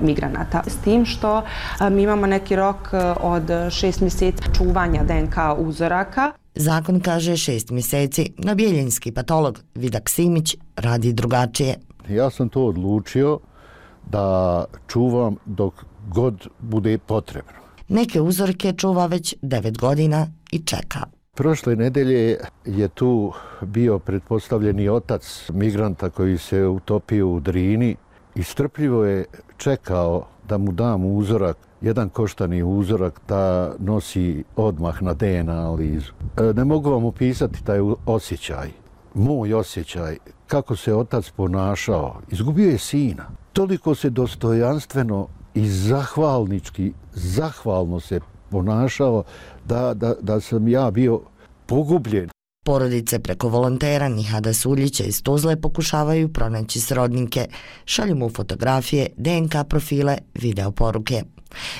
migranata. 0.00 0.62
S 0.66 0.76
tim 0.84 1.04
što 1.04 1.42
mi 1.90 2.02
imamo 2.02 2.26
neki 2.26 2.56
rok 2.56 2.88
od 3.20 3.50
šest 3.70 4.00
mjeseci 4.00 4.42
čuvanja 4.56 5.02
DNK 5.04 5.36
uzoraka. 5.58 6.32
Zakon 6.54 7.00
kaže 7.00 7.36
šest 7.36 7.70
mjeseci, 7.70 8.32
no 8.38 8.54
bijeljinski 8.54 9.12
patolog 9.12 9.60
Vidak 9.74 10.08
Simić 10.08 10.56
radi 10.76 11.12
drugačije. 11.12 11.76
Ja 12.08 12.30
sam 12.30 12.48
to 12.48 12.66
odlučio 12.66 13.38
da 14.10 14.64
čuvam 14.88 15.36
dok 15.46 15.74
god 16.08 16.48
bude 16.60 16.98
potrebno. 16.98 17.52
Neke 17.88 18.20
uzorke 18.20 18.72
čuva 18.72 19.06
već 19.06 19.34
devet 19.42 19.78
godina 19.78 20.26
i 20.52 20.58
čeka. 20.58 21.00
Prošle 21.34 21.76
nedelje 21.76 22.38
je 22.64 22.88
tu 22.88 23.32
bio 23.60 23.98
pretpostavljeni 23.98 24.88
otac 24.88 25.50
migranta 25.52 26.10
koji 26.10 26.38
se 26.38 26.66
utopio 26.66 27.28
u 27.28 27.40
Drini 27.40 27.96
i 28.34 28.42
strpljivo 28.42 29.04
je 29.04 29.24
čekao 29.56 30.26
da 30.48 30.58
mu 30.58 30.72
dam 30.72 31.04
uzorak, 31.04 31.56
jedan 31.80 32.08
koštani 32.08 32.62
uzorak 32.62 33.20
da 33.28 33.74
nosi 33.78 34.44
odmah 34.56 35.02
na 35.02 35.14
DNA 35.14 35.52
analizu. 35.52 36.12
E, 36.36 36.42
ne 36.42 36.64
mogu 36.64 36.90
vam 36.90 37.04
opisati 37.04 37.64
taj 37.64 37.78
osjećaj, 38.06 38.68
moj 39.14 39.54
osjećaj, 39.54 40.16
kako 40.46 40.76
se 40.76 40.94
otac 40.94 41.30
ponašao. 41.30 42.20
Izgubio 42.30 42.70
je 42.70 42.78
sina. 42.78 43.30
Toliko 43.52 43.94
se 43.94 44.10
dostojanstveno 44.10 45.28
i 45.54 45.68
zahvalnički, 45.68 46.92
zahvalno 47.12 48.00
se 48.00 48.20
ponašao 48.50 49.24
da, 49.64 49.94
da, 49.94 50.14
da 50.20 50.40
sam 50.40 50.68
ja 50.68 50.90
bio 50.90 51.20
pogubljen. 51.66 52.28
Porodice 52.64 53.18
preko 53.18 53.48
volontera 53.48 54.08
Nihada 54.08 54.52
Suljića 54.52 55.04
iz 55.04 55.22
Tuzle 55.22 55.60
pokušavaju 55.60 56.32
pronaći 56.32 56.80
srodnike. 56.80 57.46
Šalju 57.84 58.14
mu 58.14 58.30
fotografije, 58.30 59.06
DNK 59.16 59.54
profile, 59.68 60.18
video 60.34 60.70
poruke. 60.70 61.22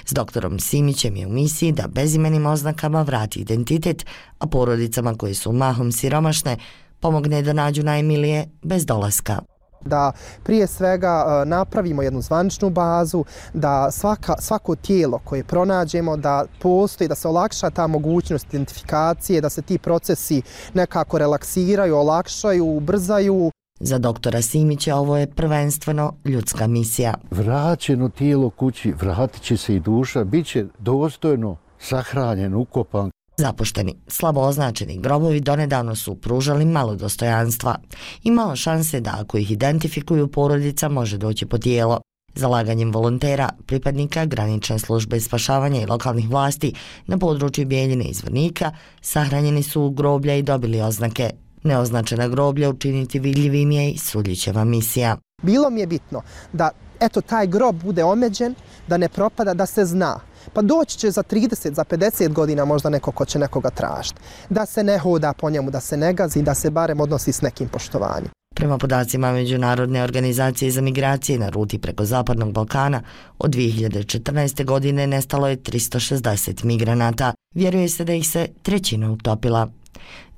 S 0.05 0.12
doktorom 0.12 0.59
Simićem 0.59 1.16
je 1.16 1.27
u 1.27 1.31
misiji 1.31 1.73
da 1.73 1.88
bezimenim 1.88 2.47
oznakama 2.47 3.03
vrati 3.03 3.40
identitet, 3.40 4.07
a 4.38 4.47
porodicama 4.47 5.14
koje 5.14 5.35
su 5.35 5.53
mahom 5.53 5.92
siromašne 5.92 6.57
pomogne 7.03 7.43
da 7.43 7.53
nađu 7.53 7.83
najmilije 7.83 8.47
bez 8.62 8.87
dolaska 8.87 9.41
da 9.85 10.12
prije 10.43 10.67
svega 10.67 11.43
e, 11.43 11.45
napravimo 11.45 12.03
jednu 12.03 12.21
zvaničnu 12.21 12.71
bazu, 12.71 13.25
da 13.55 13.91
svaka, 13.91 14.35
svako 14.41 14.77
tijelo 14.77 15.19
koje 15.25 15.45
pronađemo, 15.45 16.17
da 16.17 16.45
postoji, 16.61 17.09
da 17.09 17.15
se 17.15 17.29
olakša 17.29 17.71
ta 17.71 17.87
mogućnost 17.87 18.47
identifikacije, 18.49 19.41
da 19.41 19.51
se 19.51 19.62
ti 19.62 19.79
procesi 19.79 20.43
nekako 20.75 21.19
relaksiraju, 21.19 21.97
olakšaju, 21.97 22.67
ubrzaju. 22.67 23.51
Za 23.81 23.99
doktora 23.99 24.43
Simića 24.43 24.97
ovo 24.97 25.17
je 25.17 25.27
prvenstveno 25.27 26.15
ljudska 26.25 26.67
misija. 26.67 27.15
Vraćeno 27.31 28.09
tijelo 28.09 28.51
kući, 28.51 28.93
vratit 28.93 29.43
će 29.43 29.57
se 29.57 29.77
i 29.77 29.81
duša, 29.81 30.25
bit 30.25 30.47
će 30.47 30.67
dostojno 30.79 31.57
sahranjen, 31.79 32.55
ukopan 32.55 33.11
Zapušteni, 33.37 33.95
slabo 34.09 34.40
označeni 34.40 34.99
grobovi 34.99 35.40
donedavno 35.40 35.97
su 35.97 36.14
pružali 36.14 36.64
malo 36.64 36.95
dostojanstva 36.97 37.77
i 38.23 38.31
malo 38.31 38.57
šanse 38.57 39.01
da 39.01 39.16
ako 39.21 39.38
ih 39.38 39.51
identifikuju 39.51 40.29
porodica 40.29 40.88
može 40.88 41.18
doći 41.18 41.47
po 41.47 41.59
tijelo. 41.59 42.01
Zalaganjem 42.35 42.92
volontera, 42.92 43.49
pripadnika 43.66 44.25
granične 44.25 44.79
službe 44.79 45.21
spašavanja 45.21 45.83
i 45.83 45.87
lokalnih 45.87 46.29
vlasti 46.29 46.75
na 47.07 47.18
području 47.18 47.66
Bijeljine 47.66 48.05
i 48.05 48.14
Zvornika 48.14 48.73
sahranjeni 49.01 49.62
su 49.62 49.83
u 49.83 49.90
groblja 49.90 50.35
i 50.35 50.42
dobili 50.42 50.81
oznake. 50.81 51.31
Neoznačena 51.62 52.29
groblja 52.29 52.71
učiniti 52.71 53.18
vidljivim 53.18 53.71
je 53.71 53.90
i 53.90 53.99
Suljićeva 53.99 54.64
misija. 54.64 55.16
Bilo 55.42 55.71
mi 55.71 55.81
je 55.81 55.87
bitno 55.87 56.23
da 56.53 56.71
eto 57.03 57.21
taj 57.21 57.47
grob 57.47 57.83
bude 57.83 58.05
omeđen, 58.05 58.55
da 58.88 58.97
ne 58.97 59.09
propada, 59.09 59.55
da 59.55 59.67
se 59.67 59.85
zna 59.85 60.21
pa 60.53 60.62
doći 60.62 60.99
će 60.99 61.11
za 61.11 61.23
30, 61.23 61.75
za 61.75 61.85
50 61.85 62.33
godina 62.33 62.65
možda 62.65 62.91
neko 62.91 63.12
ko 63.12 63.25
će 63.25 63.38
nekoga 63.38 63.71
tražiti. 63.71 64.21
Da 64.51 64.67
se 64.67 64.85
ne 64.85 64.99
hoda 64.99 65.33
po 65.33 65.51
njemu, 65.51 65.71
da 65.71 65.81
se 65.81 65.97
ne 65.97 66.12
gazi, 66.12 66.43
da 66.43 66.55
se 66.55 66.71
barem 66.71 67.01
odnosi 67.01 67.33
s 67.33 67.43
nekim 67.43 67.69
poštovanjem. 67.69 68.29
Prema 68.55 68.79
podacima 68.79 69.33
Međunarodne 69.33 70.03
organizacije 70.03 70.71
za 70.71 70.81
migracije 70.81 71.38
na 71.38 71.49
ruti 71.49 71.79
preko 71.79 72.05
Zapadnog 72.05 72.53
Balkana, 72.53 73.03
od 73.38 73.51
2014. 73.51 74.65
godine 74.65 75.07
nestalo 75.07 75.49
je 75.49 75.57
360 75.57 76.65
migranata. 76.65 77.35
Vjeruje 77.55 77.88
se 77.88 78.05
da 78.05 78.12
ih 78.12 78.29
se 78.29 78.49
trećina 78.62 79.12
utopila. 79.12 79.69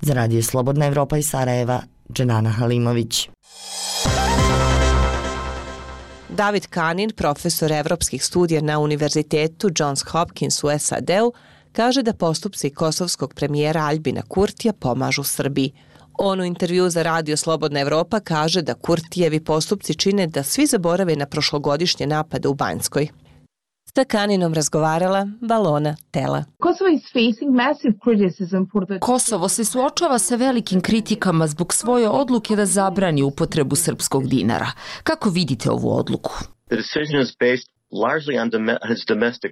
Za 0.01 0.13
radio 0.13 0.43
Slobodna 0.43 0.85
Evropa 0.85 1.17
i 1.17 1.23
Sarajeva, 1.23 1.81
Dženana 2.13 2.49
Halimović. 2.49 3.29
David 6.35 6.67
Kanin, 6.67 7.11
profesor 7.11 7.71
evropskih 7.71 8.25
studija 8.25 8.61
na 8.61 8.79
Univerzitetu 8.79 9.69
Johns 9.79 10.03
Hopkins 10.03 10.63
u 10.63 10.67
SAD-u, 10.79 11.33
kaže 11.71 12.03
da 12.03 12.13
postupci 12.13 12.69
kosovskog 12.69 13.33
premijera 13.33 13.81
Albina 13.81 14.21
Kurtija 14.21 14.73
pomažu 14.73 15.23
Srbiji. 15.23 15.73
On 16.13 16.39
u 16.39 16.45
intervju 16.45 16.89
za 16.89 17.03
Radio 17.03 17.37
Slobodna 17.37 17.79
Evropa 17.79 18.19
kaže 18.19 18.61
da 18.61 18.73
Kurtijevi 18.73 19.39
postupci 19.39 19.95
čine 19.95 20.27
da 20.27 20.43
svi 20.43 20.65
zaborave 20.65 21.15
na 21.15 21.25
prošlogodišnje 21.25 22.07
napade 22.07 22.47
u 22.47 22.53
Banjskoj. 22.53 23.07
Sa 23.97 24.03
Kaninom 24.03 24.53
razgovarala 24.53 25.27
Balona 25.41 25.95
Tela. 26.11 26.43
Kosovo 28.99 29.49
se 29.49 29.65
suočava 29.65 30.19
sa 30.19 30.35
velikim 30.35 30.81
kritikama 30.81 31.47
zbog 31.47 31.73
svoje 31.73 32.09
odluke 32.09 32.55
da 32.55 32.65
zabrani 32.65 33.23
upotrebu 33.23 33.75
srpskog 33.75 34.27
dinara. 34.27 34.71
Kako 35.03 35.29
vidite 35.29 35.71
ovu 35.71 35.97
odluku? 35.97 36.33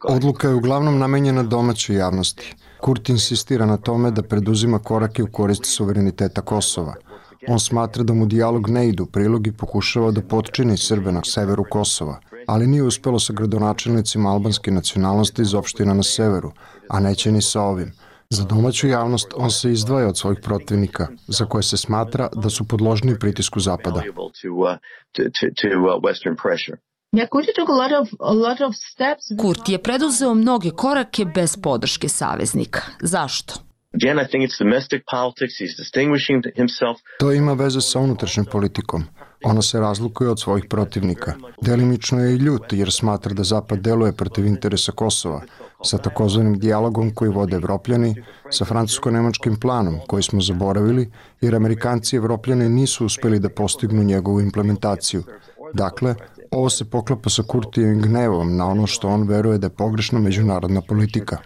Odluka 0.10 0.48
je 0.48 0.56
uglavnom 0.56 1.00
namenjena 1.00 1.44
domaćoj 1.44 1.96
javnosti. 1.96 2.56
Kurt 2.82 3.10
insistira 3.10 3.66
na 3.66 3.78
tome 3.78 4.12
da 4.12 4.24
preduzima 4.24 4.80
korake 4.80 5.24
u 5.24 5.28
korist 5.32 5.66
suvereniteta 5.66 6.42
Kosova. 6.42 6.96
On 7.48 7.60
smatra 7.60 8.04
da 8.04 8.14
mu 8.14 8.26
dijalog 8.26 8.70
ne 8.70 8.90
idu 8.90 9.06
prilog 9.06 9.48
i 9.48 9.52
pokušava 9.52 10.12
da 10.12 10.22
potčini 10.22 10.78
Srbe 10.78 11.12
na 11.12 11.22
severu 11.24 11.66
Kosova– 11.70 12.20
ali 12.48 12.68
nije 12.68 12.84
uspelo 12.84 13.20
sa 13.20 13.34
gradonačelnicima 13.34 14.32
albanske 14.32 14.72
nacionalnosti 14.72 15.42
iz 15.42 15.54
opština 15.54 15.94
na 15.94 16.04
severu, 16.04 16.52
a 16.90 17.00
neće 17.00 17.32
ni 17.32 17.42
sa 17.42 17.62
ovim. 17.62 17.92
Za 18.30 18.44
domaću 18.44 18.88
javnost 18.88 19.34
on 19.36 19.52
se 19.52 19.72
izdvaja 19.72 20.08
od 20.08 20.18
svojih 20.18 20.40
protivnika, 20.44 21.08
za 21.28 21.46
koje 21.46 21.64
se 21.64 21.78
smatra 21.78 22.30
da 22.36 22.50
su 22.50 22.68
podložni 22.68 23.20
pritisku 23.20 23.60
Zapada. 23.60 24.02
Kurt 29.42 29.70
je 29.70 29.84
preduzeo 29.84 30.34
mnoge 30.34 30.70
korake 30.70 31.26
bez 31.26 31.58
podrške 31.58 32.10
saveznika. 32.10 32.82
Zašto? 33.02 33.54
To 37.20 37.32
ima 37.32 37.54
veze 37.54 37.82
sa 37.82 38.00
unutrašnjom 38.00 38.46
politikom. 38.52 39.04
Ono 39.44 39.62
se 39.62 39.80
razlikuje 39.80 40.30
od 40.30 40.40
svojih 40.40 40.66
protivnika. 40.70 41.34
Delimično 41.62 42.20
je 42.20 42.34
i 42.34 42.38
ljut 42.38 42.74
jer 42.74 42.92
smatra 42.92 43.34
da 43.34 43.44
Zapad 43.44 43.80
deluje 43.80 44.12
protiv 44.12 44.46
interesa 44.46 44.92
Kosova, 44.92 45.42
sa 45.84 45.98
takozvanim 45.98 46.60
dijalogom 46.60 47.14
koji 47.16 47.32
vode 47.32 47.56
Evropljani, 47.56 48.16
sa 48.50 48.66
francusko-nemačkim 48.66 49.60
planom 49.62 50.00
koji 50.08 50.24
smo 50.24 50.42
zaboravili, 50.42 51.12
jer 51.42 51.56
Amerikanci 51.56 52.16
i 52.16 52.18
Evropljani 52.18 52.70
nisu 52.70 53.06
uspeli 53.06 53.40
da 53.40 53.50
postignu 53.50 54.04
njegovu 54.04 54.42
implementaciju. 54.42 55.24
Dakle, 55.74 56.16
ovo 56.52 56.70
se 56.70 56.90
poklapa 56.90 57.30
sa 57.30 57.44
Kurtijevim 57.48 58.02
gnevom 58.02 58.58
na 58.58 58.66
ono 58.68 58.88
što 58.88 59.08
on 59.08 59.28
veruje 59.28 59.58
da 59.58 59.68
je 59.68 59.76
pogrešna 59.78 60.20
međunarodna 60.20 60.82
politika. 60.82 61.38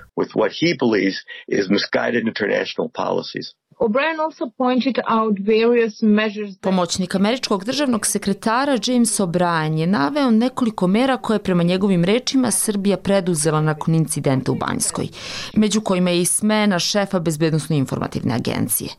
Pomoćnik 6.62 7.16
američkog 7.16 7.66
državnog 7.66 8.06
sekretara 8.06 8.78
James 8.86 9.20
O'Brien 9.20 9.78
je 9.78 9.88
naveo 9.88 10.32
nekoliko 10.32 10.88
mera 10.88 11.18
koje 11.18 11.40
prema 11.40 11.64
njegovim 11.64 12.04
rečima 12.04 12.52
Srbija 12.52 12.98
preduzela 12.98 13.62
nakon 13.62 13.96
incidenta 13.96 14.52
u 14.52 14.56
Banjskoj, 14.56 15.08
među 15.56 15.82
kojima 15.82 16.10
je 16.10 16.22
i 16.22 16.26
smena 16.26 16.80
šefa 16.80 17.20
bezbednostno 17.20 17.76
informativne 17.76 18.36
agencije. 18.36 18.90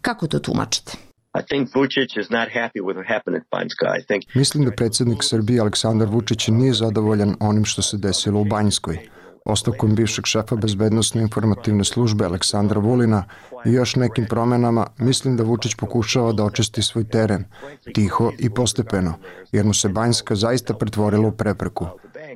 Kako 0.00 0.26
to 0.26 0.38
tumačite? 0.38 0.92
Mislim 4.34 4.64
da 4.64 4.70
predsjednik 4.70 5.18
Srbije 5.22 5.60
Aleksandar 5.60 6.08
Vučić 6.08 6.48
nije 6.48 6.72
zadovoljan 6.72 7.36
onim 7.40 7.64
što 7.64 7.82
se 7.82 7.96
desilo 7.96 8.40
u 8.40 8.44
Banjskoj. 8.44 9.17
Ostavkom 9.48 9.94
bivšeg 9.94 10.26
šefa 10.26 10.56
bezbednostne 10.56 11.22
informativne 11.22 11.84
službe 11.84 12.24
Aleksandra 12.24 12.80
Vulina 12.80 13.24
i 13.66 13.72
još 13.72 13.96
nekim 13.96 14.26
promenama, 14.26 14.86
mislim 14.98 15.36
da 15.36 15.42
Vučić 15.42 15.74
pokušava 15.74 16.32
da 16.32 16.44
očisti 16.44 16.82
svoj 16.82 17.08
teren, 17.08 17.44
tiho 17.94 18.32
i 18.38 18.50
postepeno, 18.50 19.14
jer 19.52 19.64
mu 19.64 19.74
se 19.74 19.88
Banjska 19.88 20.34
zaista 20.34 20.74
pretvorila 20.74 21.28
u 21.28 21.36
prepreku. 21.36 21.86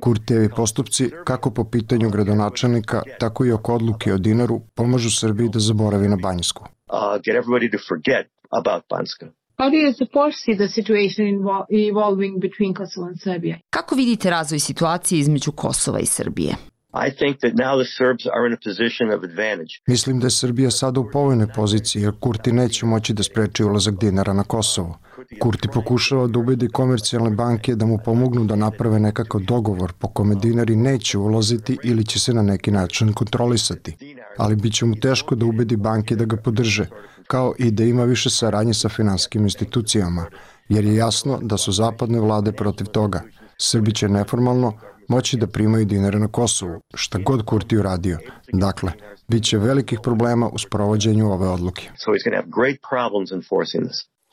Kurtijevi 0.01 0.49
postupci, 0.49 1.09
kako 1.25 1.51
po 1.51 1.63
pitanju 1.63 2.09
gradonačelnika, 2.09 3.01
tako 3.19 3.45
i 3.45 3.51
oko 3.51 3.75
odluke 3.75 4.13
o 4.13 4.17
dinaru, 4.17 4.61
pomažu 4.75 5.11
Srbiji 5.11 5.49
da 5.49 5.59
zaboravi 5.59 6.07
na 6.07 6.15
Banjsku. 6.15 6.63
Uh, 6.63 7.21
get 7.25 7.35
everybody 7.35 7.71
to 7.71 7.77
forget 7.89 8.27
about 8.49 8.83
Banjska. 8.89 9.25
How 9.59 9.69
do 9.69 9.77
you 9.77 10.07
foresee 10.13 10.55
the 10.55 10.67
situation 10.67 11.25
evolving 11.69 12.41
between 12.41 12.73
Kosovo 12.73 13.07
and 13.07 13.17
Serbia? 13.23 13.59
Kako 13.69 13.95
vidite 13.95 14.29
razvoj 14.29 14.59
situacije 14.59 15.19
između 15.19 15.51
Kosova 15.51 15.99
i 15.99 16.05
Srbije? 16.05 16.72
I 16.95 17.09
think 17.09 17.39
that 17.39 17.53
now 17.53 17.83
the 17.83 17.89
Serbs 17.97 18.25
are 18.35 18.47
in 18.47 18.53
a 18.53 18.57
position 18.63 19.09
of 19.09 19.23
advantage. 19.23 19.73
Mislim 19.87 20.19
da 20.19 20.27
je 20.27 20.31
Srbija 20.31 20.71
sada 20.71 20.99
u 20.99 21.09
povoljnoj 21.11 21.47
poziciji 21.55 22.01
jer 22.01 22.13
Kurti 22.19 22.51
neće 22.51 22.85
moći 22.85 23.13
da 23.13 23.23
spreči 23.23 23.63
ulazak 23.63 23.99
dinara 23.99 24.33
na 24.33 24.43
Kosovo. 24.43 24.97
Kurti 25.39 25.67
pokušava 25.67 26.27
da 26.27 26.39
ubedi 26.39 26.67
komercijalne 26.67 27.29
banke 27.29 27.75
da 27.75 27.85
mu 27.85 27.97
pomognu 28.05 28.45
da 28.45 28.55
naprave 28.55 28.99
nekakav 28.99 29.41
dogovor 29.41 29.93
po 29.99 30.07
kome 30.07 30.35
dinari 30.35 30.75
neće 30.75 31.17
ulaziti 31.17 31.77
ili 31.83 32.05
će 32.05 32.19
se 32.19 32.33
na 32.33 32.41
neki 32.41 32.71
način 32.71 33.13
kontrolisati. 33.13 33.95
Ali 34.37 34.55
bit 34.55 34.73
će 34.73 34.85
mu 34.85 34.95
teško 34.95 35.35
da 35.35 35.45
ubedi 35.45 35.77
banke 35.77 36.15
da 36.15 36.25
ga 36.25 36.37
podrže, 36.37 36.85
kao 37.27 37.53
i 37.59 37.71
da 37.71 37.83
ima 37.83 38.03
više 38.03 38.29
saradnje 38.29 38.73
sa 38.73 38.89
finanskim 38.89 39.43
institucijama, 39.43 40.25
jer 40.69 40.85
je 40.85 40.95
jasno 40.95 41.39
da 41.41 41.57
su 41.57 41.71
zapadne 41.71 42.19
vlade 42.19 42.51
protiv 42.51 42.85
toga. 42.87 43.21
Srbi 43.57 43.93
će 43.93 44.09
neformalno 44.09 44.73
moći 45.07 45.37
da 45.37 45.47
primaju 45.47 45.85
dinare 45.85 46.19
na 46.19 46.27
Kosovu, 46.27 46.81
šta 46.93 47.17
god 47.17 47.45
Kurti 47.45 47.77
uradio. 47.77 48.19
Dakle, 48.53 48.91
bit 49.27 49.43
će 49.43 49.57
velikih 49.57 49.99
problema 50.03 50.49
u 50.49 50.57
sprovođenju 50.57 51.31
ove 51.31 51.47
odluke. 51.47 51.89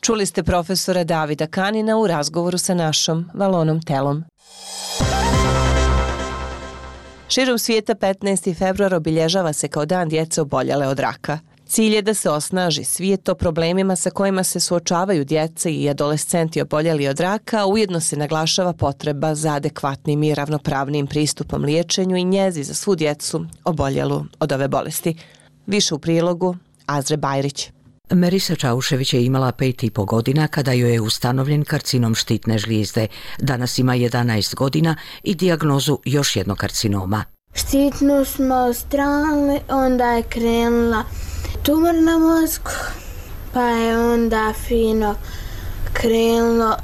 Čuli 0.01 0.27
ste 0.27 0.43
profesora 0.43 1.05
Davida 1.05 1.47
Kanina 1.47 1.99
u 1.99 2.07
razgovoru 2.07 2.59
sa 2.59 2.75
našom 2.75 3.25
Valonom 3.35 3.83
Telom. 3.83 4.25
Širom 7.29 7.59
svijeta 7.59 7.95
15. 7.95 8.59
februar 8.59 8.95
obilježava 8.95 9.53
se 9.53 9.69
kao 9.69 9.87
dan 9.87 10.09
djece 10.09 10.41
oboljale 10.41 10.87
od 10.87 10.99
raka. 10.99 11.39
Cilj 11.71 11.95
je 11.95 12.03
da 12.03 12.15
se 12.15 12.31
osnaži 12.31 12.85
svijet 12.85 13.29
o 13.29 13.35
problemima 13.35 13.97
sa 13.97 14.11
kojima 14.11 14.45
se 14.45 14.61
suočavaju 14.61 15.25
djece 15.25 15.73
i 15.75 15.91
adolescenti 15.91 16.61
oboljeli 16.61 17.09
od 17.09 17.21
raka, 17.21 17.59
a 17.59 17.67
ujedno 17.67 18.01
se 18.01 18.17
naglašava 18.17 18.73
potreba 18.73 19.35
za 19.35 19.55
adekvatnim 19.55 20.23
i 20.23 20.35
ravnopravnim 20.35 21.07
pristupom 21.07 21.65
liječenju 21.65 22.17
i 22.17 22.25
njezi 22.25 22.63
za 22.63 22.75
svu 22.75 22.95
djecu 22.95 23.47
oboljelu 23.65 24.25
od 24.41 24.53
ove 24.53 24.69
bolesti. 24.69 25.15
Više 25.67 25.95
u 25.95 25.99
prilogu 25.99 26.57
Azre 26.87 27.17
Bajrić. 27.17 27.71
Merisa 28.11 28.55
Čaušević 28.55 29.15
je 29.15 29.25
imala 29.25 29.53
pet 29.53 29.83
i 29.83 29.91
po 29.91 30.05
godina 30.05 30.49
kada 30.49 30.73
joj 30.73 30.93
je 30.93 31.01
ustanovljen 31.01 31.65
karcinom 31.65 32.15
štitne 32.15 32.59
žlijezde. 32.59 33.07
Danas 33.39 33.79
ima 33.79 33.93
11 33.93 34.55
godina 34.55 34.97
i 35.23 35.35
dijagnozu 35.35 35.99
još 36.05 36.37
jednog 36.37 36.59
karcinoma. 36.59 37.25
Štitnu 37.55 38.25
smo 38.25 38.73
strali, 38.75 39.61
onda 39.69 40.13
je 40.13 40.23
krenula 40.23 41.05
tumor 41.63 41.95
na 41.95 42.19
mozgu, 42.19 42.71
pa 43.53 43.61
je 43.61 43.99
onda 43.99 44.53
fino 44.69 45.15
krenulo, 45.93 46.77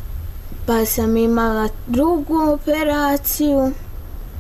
pa 0.67 0.87
sam 0.87 1.17
imala 1.17 1.69
drugu 1.87 2.39
operaciju, 2.53 3.73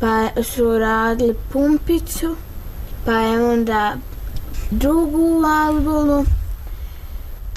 pa 0.01 0.43
su 0.43 0.79
radili 0.79 1.35
pumpicu, 1.53 2.37
pa 3.05 3.13
je 3.13 3.53
onda 3.53 3.97
drugu 4.71 5.41
valvulu, 5.41 6.25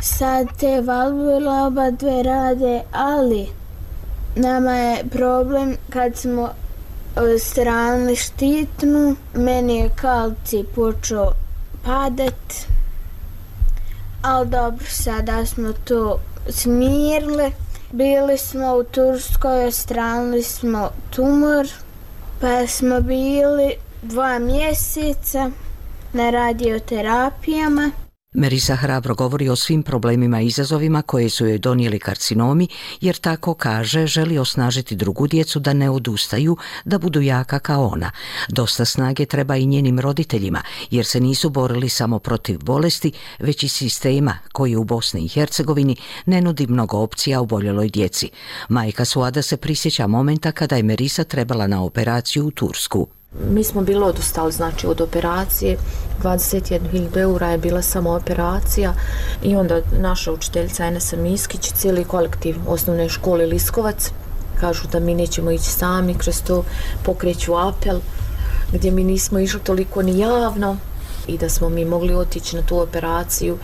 sad 0.02 0.48
te 0.60 0.82
valvule 0.82 1.62
oba 1.62 1.92
dve 1.92 2.24
rade, 2.24 2.82
ali 2.92 3.48
nama 4.36 4.72
je 4.72 5.04
problem 5.10 5.76
kad 5.90 6.16
smo 6.16 6.50
stranili 7.40 8.16
štitnu, 8.16 9.16
meni 9.34 9.78
je 9.78 9.90
kalci 9.96 10.64
počeo 10.76 11.32
padat, 11.86 12.66
ali 14.22 14.50
dobro, 14.50 14.86
sada 14.90 15.46
smo 15.46 15.74
to 15.74 16.20
smirili. 16.50 17.52
Bili 17.92 18.38
smo 18.38 18.76
u 18.76 18.84
Turskoj, 18.84 19.66
ostranili 19.66 20.44
smo 20.44 20.90
tumor, 21.10 21.68
pa 22.42 22.68
smo 22.68 23.02
bili 23.02 23.74
dva 24.02 24.40
mjeseca 24.40 25.52
na 26.14 26.30
radioterapijama. 26.30 27.92
Merisa 28.34 28.76
hrabro 28.76 29.16
govori 29.16 29.50
o 29.50 29.56
svim 29.56 29.84
problemima 29.84 30.42
i 30.42 30.48
izazovima 30.48 31.02
koje 31.02 31.30
su 31.30 31.46
joj 31.46 31.58
donijeli 31.58 32.00
karcinomi, 32.00 32.68
jer 33.02 33.18
tako 33.18 33.54
kaže 33.54 34.08
želi 34.08 34.38
osnažiti 34.38 34.96
drugu 34.96 35.28
djecu 35.28 35.60
da 35.60 35.74
ne 35.74 35.90
odustaju, 35.90 36.58
da 36.86 36.98
budu 36.98 37.22
jaka 37.22 37.60
kao 37.60 37.88
ona. 37.88 38.12
Dosta 38.50 38.86
snage 38.86 39.26
treba 39.26 39.56
i 39.56 39.66
njenim 39.66 40.00
roditeljima, 40.00 40.62
jer 40.92 41.06
se 41.06 41.20
nisu 41.20 41.50
borili 41.50 41.90
samo 41.90 42.20
protiv 42.20 42.60
bolesti, 42.64 43.12
već 43.40 43.64
i 43.64 43.70
sistema 43.70 44.38
koji 44.52 44.76
u 44.76 44.84
Bosni 44.84 45.22
i 45.22 45.28
Hercegovini 45.28 45.96
ne 46.26 46.42
nudi 46.42 46.68
mnogo 46.68 46.98
opcija 46.98 47.42
u 47.42 47.46
boljeloj 47.46 47.90
djeci. 47.90 48.30
Majka 48.68 49.06
Suada 49.06 49.42
se 49.42 49.58
prisjeća 49.58 50.08
momenta 50.08 50.52
kada 50.52 50.76
je 50.76 50.84
Merisa 50.84 51.24
trebala 51.24 51.68
na 51.68 51.84
operaciju 51.84 52.46
u 52.46 52.52
Tursku. 52.52 53.19
Mi 53.32 53.64
smo 53.64 53.82
bilo 53.82 54.08
odustali 54.08 54.52
znači, 54.52 54.88
od 54.88 55.02
operacije, 55.02 55.78
21.000 56.24 57.18
eura 57.18 57.50
je 57.50 57.58
bila 57.58 57.82
samo 57.82 58.12
operacija. 58.12 58.94
I 59.44 59.56
onda 59.56 59.82
naša 60.00 60.32
učiteljica 60.32 60.86
Enesa 60.86 61.18
Miskić, 61.18 61.72
cijeli 61.72 62.04
kolektiv 62.04 62.56
osnovne 62.68 63.10
škole 63.10 63.46
Liskovac, 63.46 64.12
kažu 64.60 64.88
da 64.92 65.00
mi 65.00 65.16
nećemo 65.16 65.52
ići 65.52 65.72
sami, 65.72 66.14
kroz 66.14 66.42
to 66.42 66.64
pokreću 67.04 67.56
apel, 67.56 68.00
gdje 68.74 68.92
mi 68.92 69.04
nismo 69.04 69.40
išli 69.40 69.60
toliko 69.60 70.02
ni 70.02 70.20
javno 70.20 70.78
i 71.28 71.38
da 71.38 71.50
smo 71.50 71.70
mi 71.70 71.86
mogli 71.86 72.16
otići 72.16 72.56
na 72.56 72.62
tu 72.62 72.80
operaciju. 72.80 73.58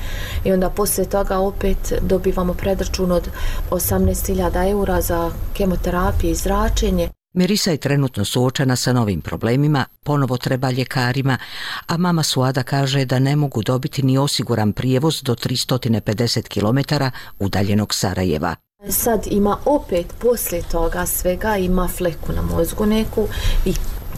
I 0.43 0.51
onda 0.51 0.69
poslije 0.69 1.09
toga 1.09 1.37
opet 1.39 1.93
dobivamo 2.01 2.53
predračun 2.53 3.11
od 3.11 3.29
18.000 3.69 4.71
eura 4.71 5.01
za 5.01 5.31
kemoterapiju 5.53 6.31
i 6.31 6.35
zračenje. 6.35 7.14
Merisa 7.35 7.71
je 7.71 7.77
trenutno 7.77 8.25
suočena 8.25 8.75
sa 8.75 8.93
novim 8.93 9.21
problemima, 9.21 9.85
ponovo 10.03 10.37
treba 10.37 10.71
ljekarima, 10.71 11.37
a 11.87 11.97
mama 11.97 12.23
Suada 12.23 12.63
kaže 12.63 13.05
da 13.05 13.19
ne 13.19 13.35
mogu 13.35 13.63
dobiti 13.63 14.03
ni 14.03 14.17
osiguran 14.17 14.73
prijevoz 14.73 15.21
do 15.23 15.35
350 15.35 16.47
km 16.47 17.03
udaljenog 17.39 17.93
Sarajeva. 17.93 18.55
Sad 18.89 19.27
ima 19.31 19.57
opet 19.65 20.05
poslije 20.19 20.63
toga 20.71 21.05
svega, 21.05 21.57
ima 21.57 21.87
fleku 21.87 22.33
na 22.33 22.41
mozgu 22.41 22.85
neku 22.85 23.27
i 23.65 23.73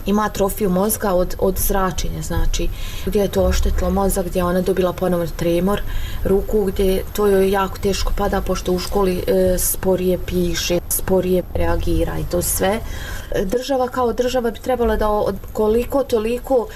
ima 0.07 0.23
atrofiju 0.25 0.69
mozga 0.69 1.13
od, 1.13 1.35
od 1.39 1.57
zračenja, 1.57 2.21
znači 2.21 2.69
gdje 3.05 3.21
je 3.21 3.27
to 3.27 3.43
oštetilo 3.43 3.89
mozak, 3.89 4.25
gdje 4.25 4.39
je 4.39 4.43
ona 4.43 4.61
dobila 4.61 4.93
ponovno 4.93 5.27
tremor 5.35 5.81
ruku, 6.23 6.65
gdje 6.65 7.03
to 7.13 7.27
joj 7.27 7.51
jako 7.51 7.77
teško 7.77 8.13
pada, 8.17 8.41
pošto 8.41 8.71
u 8.71 8.79
školi 8.79 9.23
e, 9.27 9.57
sporije 9.57 10.17
piše, 10.25 10.79
sporije 10.89 11.43
reagira 11.53 12.19
i 12.19 12.23
to 12.31 12.41
sve. 12.41 12.79
Država 13.45 13.87
kao 13.87 14.13
država 14.13 14.51
bi 14.51 14.59
trebala 14.59 14.95
da 14.95 15.09
od 15.09 15.35
koliko 15.53 16.03
toliko 16.03 16.67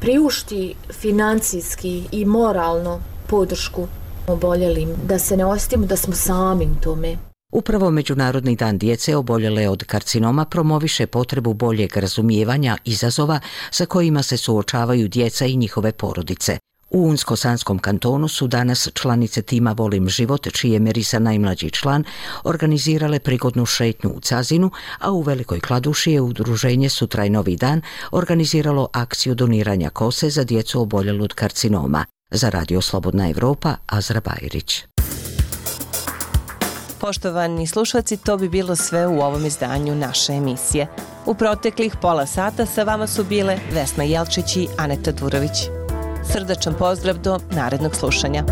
priušti 0.00 0.74
financijski 0.92 2.02
i 2.12 2.24
moralno 2.24 3.00
podršku 3.26 3.86
oboljelim, 4.26 4.88
da 5.06 5.18
se 5.18 5.36
ne 5.36 5.44
ostimo 5.44 5.86
da 5.86 5.96
smo 5.96 6.14
sami 6.14 6.64
u 6.64 6.80
tome. 6.82 7.33
Upravo 7.54 7.90
Međunarodni 7.90 8.56
dan 8.56 8.78
djece 8.78 9.16
oboljele 9.16 9.68
od 9.68 9.84
karcinoma 9.84 10.44
promoviše 10.44 11.06
potrebu 11.06 11.54
boljeg 11.54 11.96
razumijevanja 11.96 12.76
izazova 12.84 13.40
sa 13.70 13.86
kojima 13.86 14.22
se 14.22 14.36
suočavaju 14.36 15.08
djeca 15.08 15.46
i 15.46 15.56
njihove 15.56 15.92
porodice. 15.92 16.58
U 16.90 17.08
Unsko-Sanskom 17.08 17.78
kantonu 17.78 18.28
su 18.28 18.46
danas 18.46 18.88
članice 18.94 19.42
tima 19.42 19.72
Volim 19.72 20.08
život, 20.08 20.48
čiji 20.52 20.72
je 20.72 20.80
Merisa 20.80 21.18
najmlađi 21.18 21.70
član, 21.70 22.04
organizirale 22.44 23.18
prigodnu 23.18 23.66
šetnju 23.66 24.10
u 24.10 24.20
Cazinu, 24.20 24.70
a 24.98 25.12
u 25.12 25.22
Velikoj 25.22 25.60
Kladuši 25.60 26.12
je 26.12 26.20
udruženje 26.20 26.88
Sutraj 26.88 27.30
Novi 27.30 27.56
dan 27.56 27.82
organiziralo 28.10 28.88
akciju 28.92 29.34
doniranja 29.34 29.90
kose 29.90 30.30
za 30.30 30.44
djecu 30.44 30.80
oboljelu 30.80 31.24
od 31.24 31.34
karcinoma. 31.34 32.04
Za 32.30 32.50
Radio 32.50 32.80
Slobodna 32.80 33.30
Evropa, 33.30 33.76
Azra 33.86 34.20
Bajrić. 34.20 34.93
Poštovani 37.04 37.66
slušalci, 37.66 38.16
to 38.16 38.36
bi 38.36 38.48
bilo 38.48 38.76
sve 38.76 39.06
u 39.06 39.20
ovom 39.20 39.46
izdanju 39.46 39.94
naše 39.94 40.32
emisije. 40.32 40.86
U 41.26 41.34
proteklih 41.34 41.96
pola 42.02 42.26
sata 42.26 42.66
sa 42.66 42.82
vama 42.82 43.06
su 43.06 43.24
bile 43.24 43.58
Vesna 43.72 44.04
Jelčić 44.04 44.56
i 44.56 44.68
Aneta 44.78 45.12
Durović. 45.12 45.68
Srdačan 46.32 46.74
pozdrav 46.78 47.18
do 47.18 47.40
narednog 47.50 47.96
slušanja. 47.96 48.44